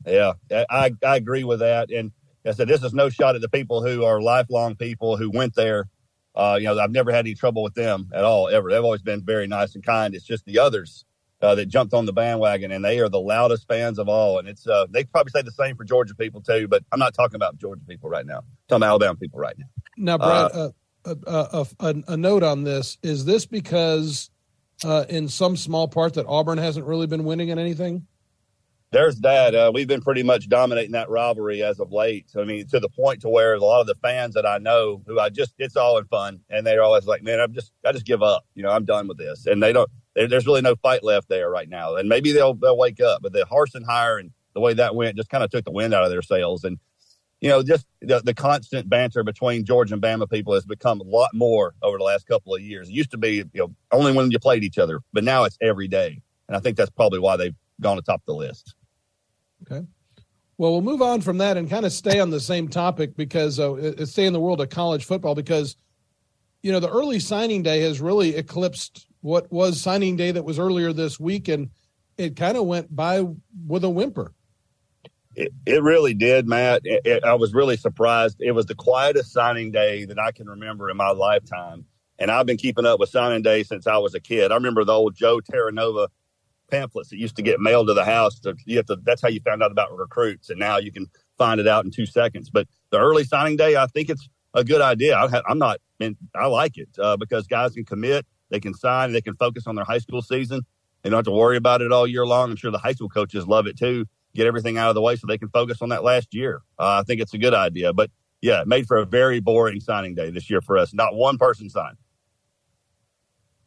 [0.06, 1.90] Yeah, I I agree with that.
[1.90, 2.12] And
[2.44, 5.54] I said this is no shot at the people who are lifelong people who went
[5.54, 5.88] there.
[6.34, 8.70] Uh, you know, I've never had any trouble with them at all ever.
[8.70, 10.14] They've always been very nice and kind.
[10.14, 11.04] It's just the others
[11.42, 14.38] uh, that jumped on the bandwagon, and they are the loudest fans of all.
[14.38, 16.66] And it's uh, they probably say the same for Georgia people too.
[16.68, 18.38] But I'm not talking about Georgia people right now.
[18.38, 19.66] I'm talking about Alabama people right now.
[19.98, 20.70] Now, Brad, uh, uh
[21.04, 22.98] a, a, a, note on this.
[23.02, 24.30] Is this because,
[24.84, 28.06] uh, in some small part, that Auburn hasn't really been winning at anything?
[28.92, 29.54] There's that.
[29.54, 32.26] Uh, we've been pretty much dominating that rivalry as of late.
[32.38, 35.02] I mean, to the point to where a lot of the fans that I know,
[35.06, 37.92] who I just, it's all in fun, and they're always like, "Man, I'm just, I
[37.92, 38.44] just give up.
[38.54, 39.90] You know, I'm done with this." And they don't.
[40.14, 41.96] There's really no fight left there right now.
[41.96, 43.22] And maybe they'll they'll wake up.
[43.22, 45.94] But the Harsin hire and the way that went just kind of took the wind
[45.94, 46.62] out of their sails.
[46.62, 46.78] And
[47.42, 51.04] you know, just the, the constant banter between Georgia and Bama people has become a
[51.04, 52.88] lot more over the last couple of years.
[52.88, 55.58] It used to be, you know, only when you played each other, but now it's
[55.60, 56.22] every day.
[56.46, 58.76] And I think that's probably why they've gone atop the list.
[59.62, 59.84] Okay.
[60.56, 63.58] Well, we'll move on from that and kind of stay on the same topic because
[63.58, 65.74] uh, stay in the world of college football because,
[66.62, 70.60] you know, the early signing day has really eclipsed what was signing day that was
[70.60, 71.48] earlier this week.
[71.48, 71.70] And
[72.16, 73.26] it kind of went by
[73.66, 74.32] with a whimper.
[75.34, 76.82] It, it really did, Matt.
[76.84, 78.36] It, it, I was really surprised.
[78.40, 81.86] It was the quietest signing day that I can remember in my lifetime.
[82.18, 84.52] And I've been keeping up with signing day since I was a kid.
[84.52, 86.08] I remember the old Joe Terranova
[86.70, 88.38] pamphlets that used to get mailed to the house.
[88.40, 90.50] To, you have to, that's how you found out about recruits.
[90.50, 91.06] And now you can
[91.38, 92.50] find it out in two seconds.
[92.50, 95.16] But the early signing day, I think it's a good idea.
[95.16, 95.80] I am not,
[96.34, 99.76] I like it uh, because guys can commit, they can sign, they can focus on
[99.76, 100.60] their high school season.
[101.02, 102.50] They don't have to worry about it all year long.
[102.50, 105.16] I'm sure the high school coaches love it too get everything out of the way
[105.16, 106.62] so they can focus on that last year.
[106.78, 107.92] Uh, I think it's a good idea.
[107.92, 108.10] But
[108.40, 110.92] yeah, made for a very boring signing day this year for us.
[110.92, 111.96] Not one person signed.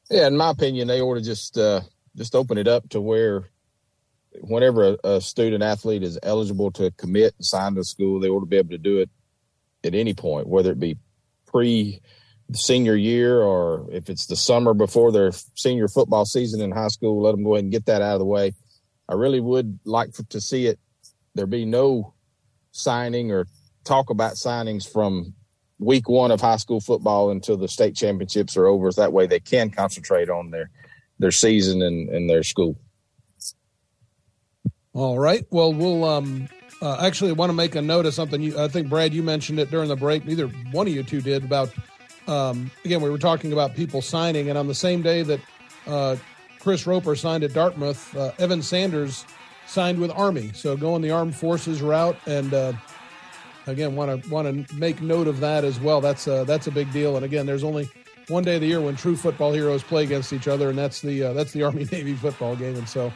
[0.10, 1.82] Yeah, in my opinion, they ought to just uh,
[2.16, 3.50] just open it up to where
[4.42, 8.42] whenever a, a student athlete is eligible to commit and sign to school, they ought
[8.42, 9.10] to be able to do it
[9.84, 10.98] at any point, whether it be
[11.46, 12.02] pre
[12.54, 17.22] senior year or if it's the summer before their senior football season in high school,
[17.22, 18.54] let them go ahead and get that out of the way.
[19.08, 20.80] I really would like for, to see it.
[21.36, 22.14] There be no
[22.72, 23.48] signing or
[23.84, 25.34] talk about signings from
[25.80, 28.92] week one of high school football until the state championships are over.
[28.92, 30.70] That way they can concentrate on their,
[31.20, 32.78] their season and, and their school.
[34.94, 35.46] All right.
[35.50, 36.48] Well, we'll um,
[36.82, 38.42] uh, actually want to make a note of something.
[38.42, 40.26] You, I think Brad, you mentioned it during the break.
[40.26, 41.70] Neither one of you two did about.
[42.28, 45.40] Um, again, we were talking about people signing, and on the same day that
[45.86, 46.16] uh,
[46.66, 49.24] Chris Roper signed at Dartmouth, uh, Evan Sanders
[49.68, 50.50] signed with Army.
[50.56, 52.74] So going the armed forces route, and uh,
[53.68, 56.02] again, want to want to make note of that as well.
[56.02, 57.18] That's a, that's a big deal.
[57.18, 57.88] And again, there's only
[58.30, 61.02] one day of the year when true football heroes play against each other, and that's
[61.02, 62.76] the uh, that's the Army Navy football game.
[62.76, 63.14] And so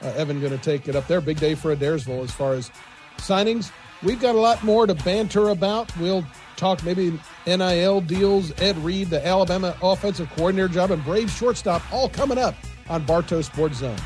[0.00, 1.20] uh, Evan going to take it up there.
[1.20, 2.70] Big day for Adairsville as far as
[3.16, 3.72] signings.
[4.04, 5.90] We've got a lot more to banter about.
[5.96, 6.24] We'll
[6.56, 12.08] talk maybe NIL deals, Ed Reed, the Alabama offensive coordinator job, and Brave shortstop all
[12.08, 12.54] coming up
[12.88, 13.96] on Bartow Sports Zone.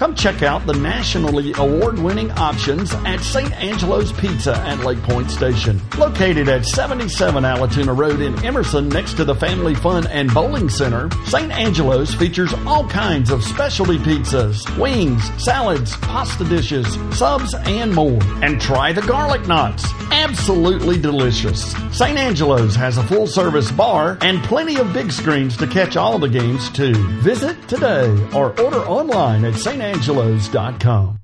[0.00, 3.52] Come check out the nationally award winning options at St.
[3.52, 5.78] Angelo's Pizza at Lake Point Station.
[5.98, 11.10] Located at 77 Allatoona Road in Emerson next to the Family Fun and Bowling Center,
[11.26, 11.52] St.
[11.52, 18.22] Angelo's features all kinds of specialty pizzas, wings, salads, pasta dishes, subs, and more.
[18.42, 19.84] And try the garlic knots.
[20.10, 21.72] Absolutely delicious.
[21.92, 22.18] St.
[22.18, 26.28] Angelo's has a full service bar and plenty of big screens to catch all the
[26.28, 26.94] games too.
[27.20, 31.18] Visit today or order online at St angelos.com.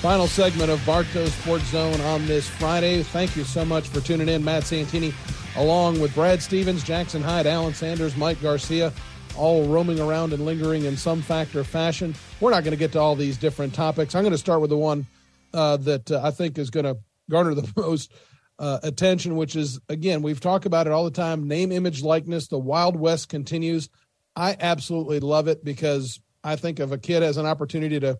[0.00, 3.02] Final segment of Bartow Sports Zone on this Friday.
[3.02, 4.44] Thank you so much for tuning in.
[4.44, 5.12] Matt Santini,
[5.56, 8.92] along with Brad Stevens, Jackson Hyde, Alan Sanders, Mike Garcia,
[9.36, 12.14] all roaming around and lingering in some factor fashion.
[12.40, 14.14] We're not going to get to all these different topics.
[14.14, 15.04] I'm going to start with the one
[15.52, 16.96] uh, that uh, I think is going to
[17.30, 18.12] garner the most
[18.58, 22.48] uh, attention, which is again, we've talked about it all the time name, image, likeness.
[22.48, 23.88] The Wild West continues.
[24.34, 28.18] I absolutely love it because I think if a kid has an opportunity to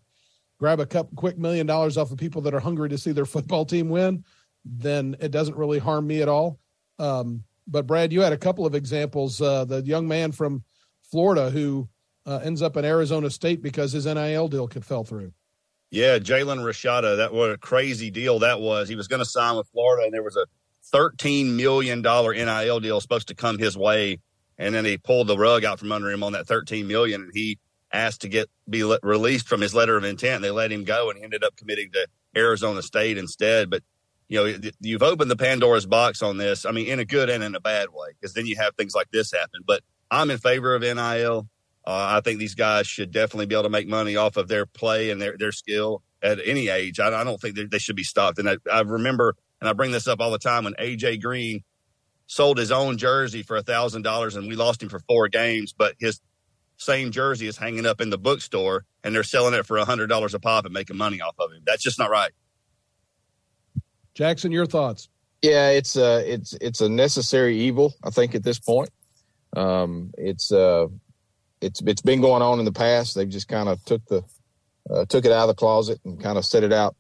[0.59, 3.27] grab a cup, quick million dollars off of people that are hungry to see their
[3.27, 4.25] football team win,
[4.65, 6.59] then it doesn't really harm me at all.
[6.99, 9.41] Um, but Brad, you had a couple of examples.
[9.41, 10.65] Uh, the young man from
[11.03, 11.89] Florida who
[12.27, 15.33] uh, ends up in Arizona State because his NIL deal could fell through.
[15.91, 17.17] Yeah, Jaden Rashada.
[17.17, 18.89] That what a crazy deal that was.
[18.89, 20.47] He was going to sign with Florida, and there was a
[20.93, 24.19] thirteen million dollar NIL deal supposed to come his way,
[24.59, 27.31] and then he pulled the rug out from under him on that thirteen million, and
[27.33, 27.59] he
[27.91, 30.43] asked to get be le- released from his letter of intent.
[30.43, 33.71] They let him go, and he ended up committing to Arizona State instead.
[33.71, 33.83] But
[34.29, 36.67] you know, you've opened the Pandora's box on this.
[36.67, 38.95] I mean, in a good and in a bad way, because then you have things
[38.95, 39.63] like this happen.
[39.67, 39.81] But
[40.11, 41.49] I'm in favor of NIL.
[41.89, 44.67] Uh, I think these guys should definitely be able to make money off of their
[44.67, 47.01] play and their, their skill at any age.
[47.01, 48.39] I, I don't think they should be stopped.
[48.39, 51.65] And I, I, remember, and I bring this up all the time, when AJ Green
[52.27, 55.73] sold his own jersey for a thousand dollars and we lost him for four games,
[55.73, 56.21] but his
[56.77, 60.09] same jersey is hanging up in the bookstore and they're selling it for a hundred
[60.09, 61.63] dollars a pop and making money off of him.
[61.65, 62.33] That's just not right.
[64.13, 65.09] Jackson, your thoughts?
[65.41, 67.95] Yeah, it's a uh, it's it's a necessary evil.
[68.05, 68.91] I think at this point,
[69.57, 70.89] um, it's uh,
[71.61, 73.15] it's it's been going on in the past.
[73.15, 74.23] They've just kind of took the
[74.91, 76.97] uh, took it out of the closet and kind of set it out,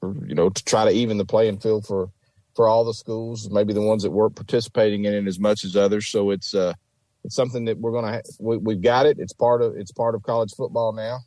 [0.00, 2.10] for, you know, to try to even the playing field for
[2.56, 5.76] for all the schools, maybe the ones that weren't participating in it as much as
[5.76, 6.08] others.
[6.08, 6.74] So it's uh
[7.24, 9.18] it's something that we're gonna ha- we, we've got it.
[9.18, 11.18] It's part of it's part of college football now.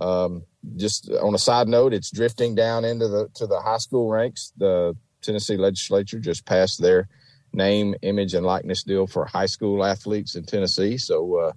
[0.00, 0.42] Um,
[0.76, 4.52] just on a side note, it's drifting down into the to the high school ranks.
[4.56, 7.08] The Tennessee legislature just passed their
[7.52, 10.98] name, image, and likeness deal for high school athletes in Tennessee.
[10.98, 11.52] So uh,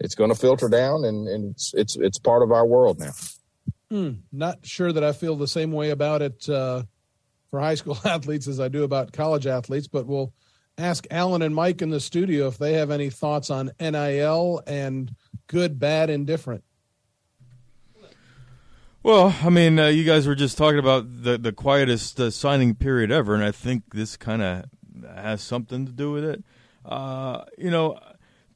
[0.00, 3.12] it's going to filter down, and, and it's it's it's part of our world now.
[3.90, 6.82] Mm, not sure that I feel the same way about it uh,
[7.50, 10.32] for high school athletes as I do about college athletes, but we'll
[10.78, 15.14] ask Alan and Mike in the studio if they have any thoughts on NIL and
[15.46, 16.64] good, bad, indifferent.
[19.02, 22.74] Well, I mean, uh, you guys were just talking about the the quietest uh, signing
[22.74, 24.64] period ever, and I think this kind of
[25.14, 26.42] has something to do with it.
[26.84, 28.00] Uh, you know,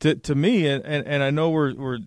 [0.01, 1.99] to to me, and, and, and I know we're we're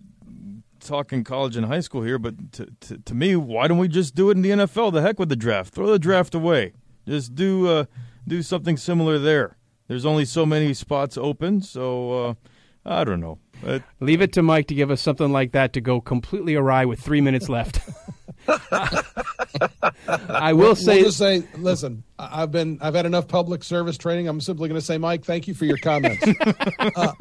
[0.80, 4.14] talking college and high school here, but to, to, to me, why don't we just
[4.14, 4.92] do it in the NFL?
[4.92, 5.74] The heck with the draft.
[5.74, 6.72] Throw the draft away.
[7.06, 7.84] Just do uh,
[8.26, 9.56] do something similar there.
[9.88, 12.34] There's only so many spots open, so uh,
[12.84, 13.38] I don't know.
[14.00, 17.00] Leave it to Mike to give us something like that to go completely awry with
[17.00, 17.80] three minutes left.
[20.08, 24.28] I will say, we'll just say, listen, I've been, I've had enough public service training.
[24.28, 26.24] I'm simply going to say, Mike, thank you for your comments.
[26.96, 27.12] uh,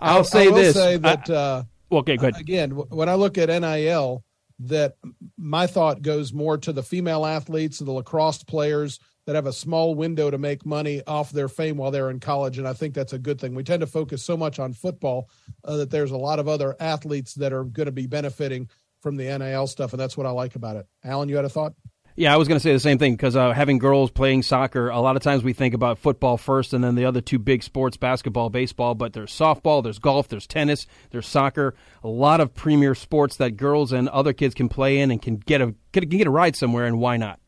[0.00, 0.74] I, will say I will this.
[0.74, 1.30] Say that.
[1.30, 1.62] Uh,
[1.92, 2.40] okay, go ahead.
[2.40, 4.24] Again, when I look at NIL,
[4.60, 4.96] that
[5.36, 9.94] my thought goes more to the female athletes, the lacrosse players that have a small
[9.94, 13.12] window to make money off their fame while they're in college, and I think that's
[13.12, 13.54] a good thing.
[13.54, 15.28] We tend to focus so much on football
[15.64, 19.16] uh, that there's a lot of other athletes that are going to be benefiting from
[19.16, 20.86] the NIL stuff, and that's what I like about it.
[21.04, 21.74] Alan, you had a thought?
[22.18, 24.88] Yeah, I was going to say the same thing because uh, having girls playing soccer,
[24.88, 27.62] a lot of times we think about football first and then the other two big
[27.62, 32.52] sports, basketball, baseball, but there's softball, there's golf, there's tennis, there's soccer, a lot of
[32.54, 36.08] premier sports that girls and other kids can play in and can get a, get,
[36.08, 37.38] get a ride somewhere, and why not?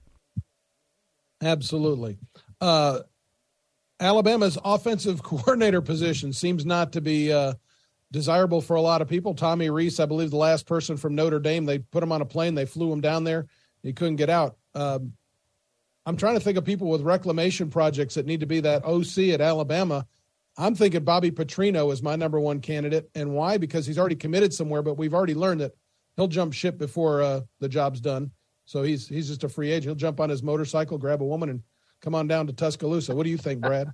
[1.43, 2.19] Absolutely.
[2.61, 3.01] Uh,
[3.99, 7.55] Alabama's offensive coordinator position seems not to be uh,
[8.13, 9.35] desirable for a lot of people.
[9.35, 12.27] Tommy Rees, I believe, the last person from Notre Dame, they put him on a
[12.27, 13.47] plane, they flew him down there.
[13.83, 14.57] He couldn't get out.
[14.75, 15.13] Um,
[16.07, 19.31] I'm trying to think of people with reclamation projects that need to be that OC
[19.35, 20.07] at Alabama.
[20.57, 23.09] I'm thinking Bobby Petrino is my number one candidate.
[23.15, 23.59] And why?
[23.59, 25.73] Because he's already committed somewhere, but we've already learned that
[26.17, 28.33] he'll jump ship before uh, the job's done.
[28.65, 29.87] So he's he's just a free agent.
[29.87, 31.63] He'll jump on his motorcycle, grab a woman, and
[32.01, 33.15] come on down to Tuscaloosa.
[33.15, 33.93] What do you think, Brad?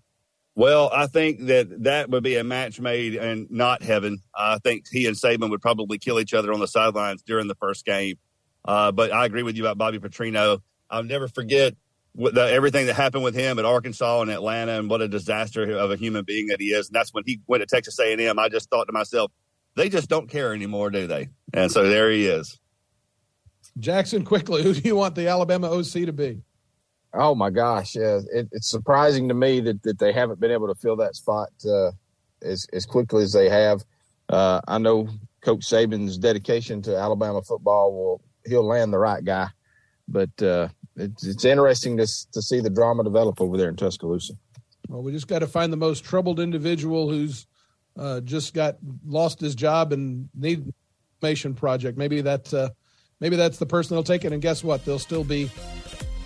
[0.57, 4.21] Well, I think that that would be a match made and not heaven.
[4.35, 7.55] I think he and Saban would probably kill each other on the sidelines during the
[7.57, 8.17] first game.
[8.65, 10.61] Uh, but I agree with you about Bobby Petrino.
[10.89, 11.75] I'll never forget
[12.15, 15.91] the, everything that happened with him at Arkansas and Atlanta, and what a disaster of
[15.91, 16.89] a human being that he is.
[16.89, 18.39] And that's when he went to Texas A&M.
[18.39, 19.31] I just thought to myself,
[19.75, 21.29] they just don't care anymore, do they?
[21.53, 22.59] And so there he is.
[23.79, 26.43] Jackson, quickly, who do you want the Alabama OC to be?
[27.17, 30.69] Oh my gosh, yeah, it, it's surprising to me that, that they haven't been able
[30.69, 31.91] to fill that spot uh,
[32.43, 33.85] as as quickly as they have.
[34.29, 35.09] Uh, I know
[35.41, 39.49] Coach Saban's dedication to Alabama football will he'll land the right guy.
[40.09, 44.35] But uh, it's, it's interesting to to see the drama develop over there in Tuscaloosa.
[44.89, 47.47] Well, we just got to find the most troubled individual who's
[47.99, 50.73] uh, just got lost his job and need
[51.17, 51.99] information project.
[51.99, 52.71] Maybe that uh,
[53.21, 54.33] maybe that's the person that'll take it.
[54.33, 54.85] And guess what?
[54.85, 55.51] They'll still be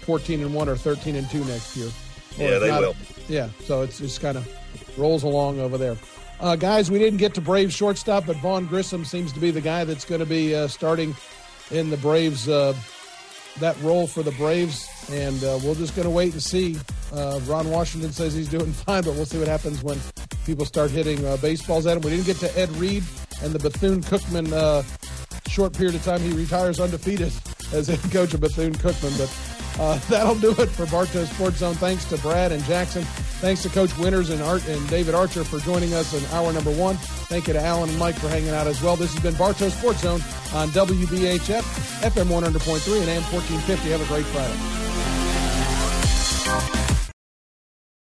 [0.00, 1.90] fourteen and one or thirteen and two next year.
[2.36, 2.96] Yeah, they not, will.
[3.28, 5.96] Yeah, so it's just kind of rolls along over there.
[6.40, 9.60] Uh, guys, we didn't get to Brave shortstop, but Vaughn Grissom seems to be the
[9.60, 11.14] guy that's going to be uh, starting
[11.70, 12.74] in the Braves, uh,
[13.58, 14.88] that role for the Braves.
[15.10, 16.78] And uh, we're just going to wait and see.
[17.12, 19.98] Uh, Ron Washington says he's doing fine, but we'll see what happens when
[20.46, 22.02] people start hitting uh, baseballs at him.
[22.02, 23.04] We didn't get to Ed Reed
[23.42, 24.82] and the Bethune Cookman uh,
[25.48, 26.20] short period of time.
[26.20, 27.32] He retires undefeated
[27.72, 29.18] as head coach of Bethune Cookman.
[29.18, 29.28] But
[29.80, 31.74] uh, that'll do it for Bartow Sports Zone.
[31.74, 33.02] Thanks to Brad and Jackson.
[33.40, 36.70] Thanks to Coach Winters and Art and David Archer for joining us in hour number
[36.70, 36.96] one.
[36.96, 38.96] Thank you to Alan and Mike for hanging out as well.
[38.96, 40.20] This has been Bartow Sports Zone
[40.52, 41.62] on WBHF,
[42.02, 43.90] FM 100.3 and AM 1450.
[43.90, 44.58] Have a great Friday.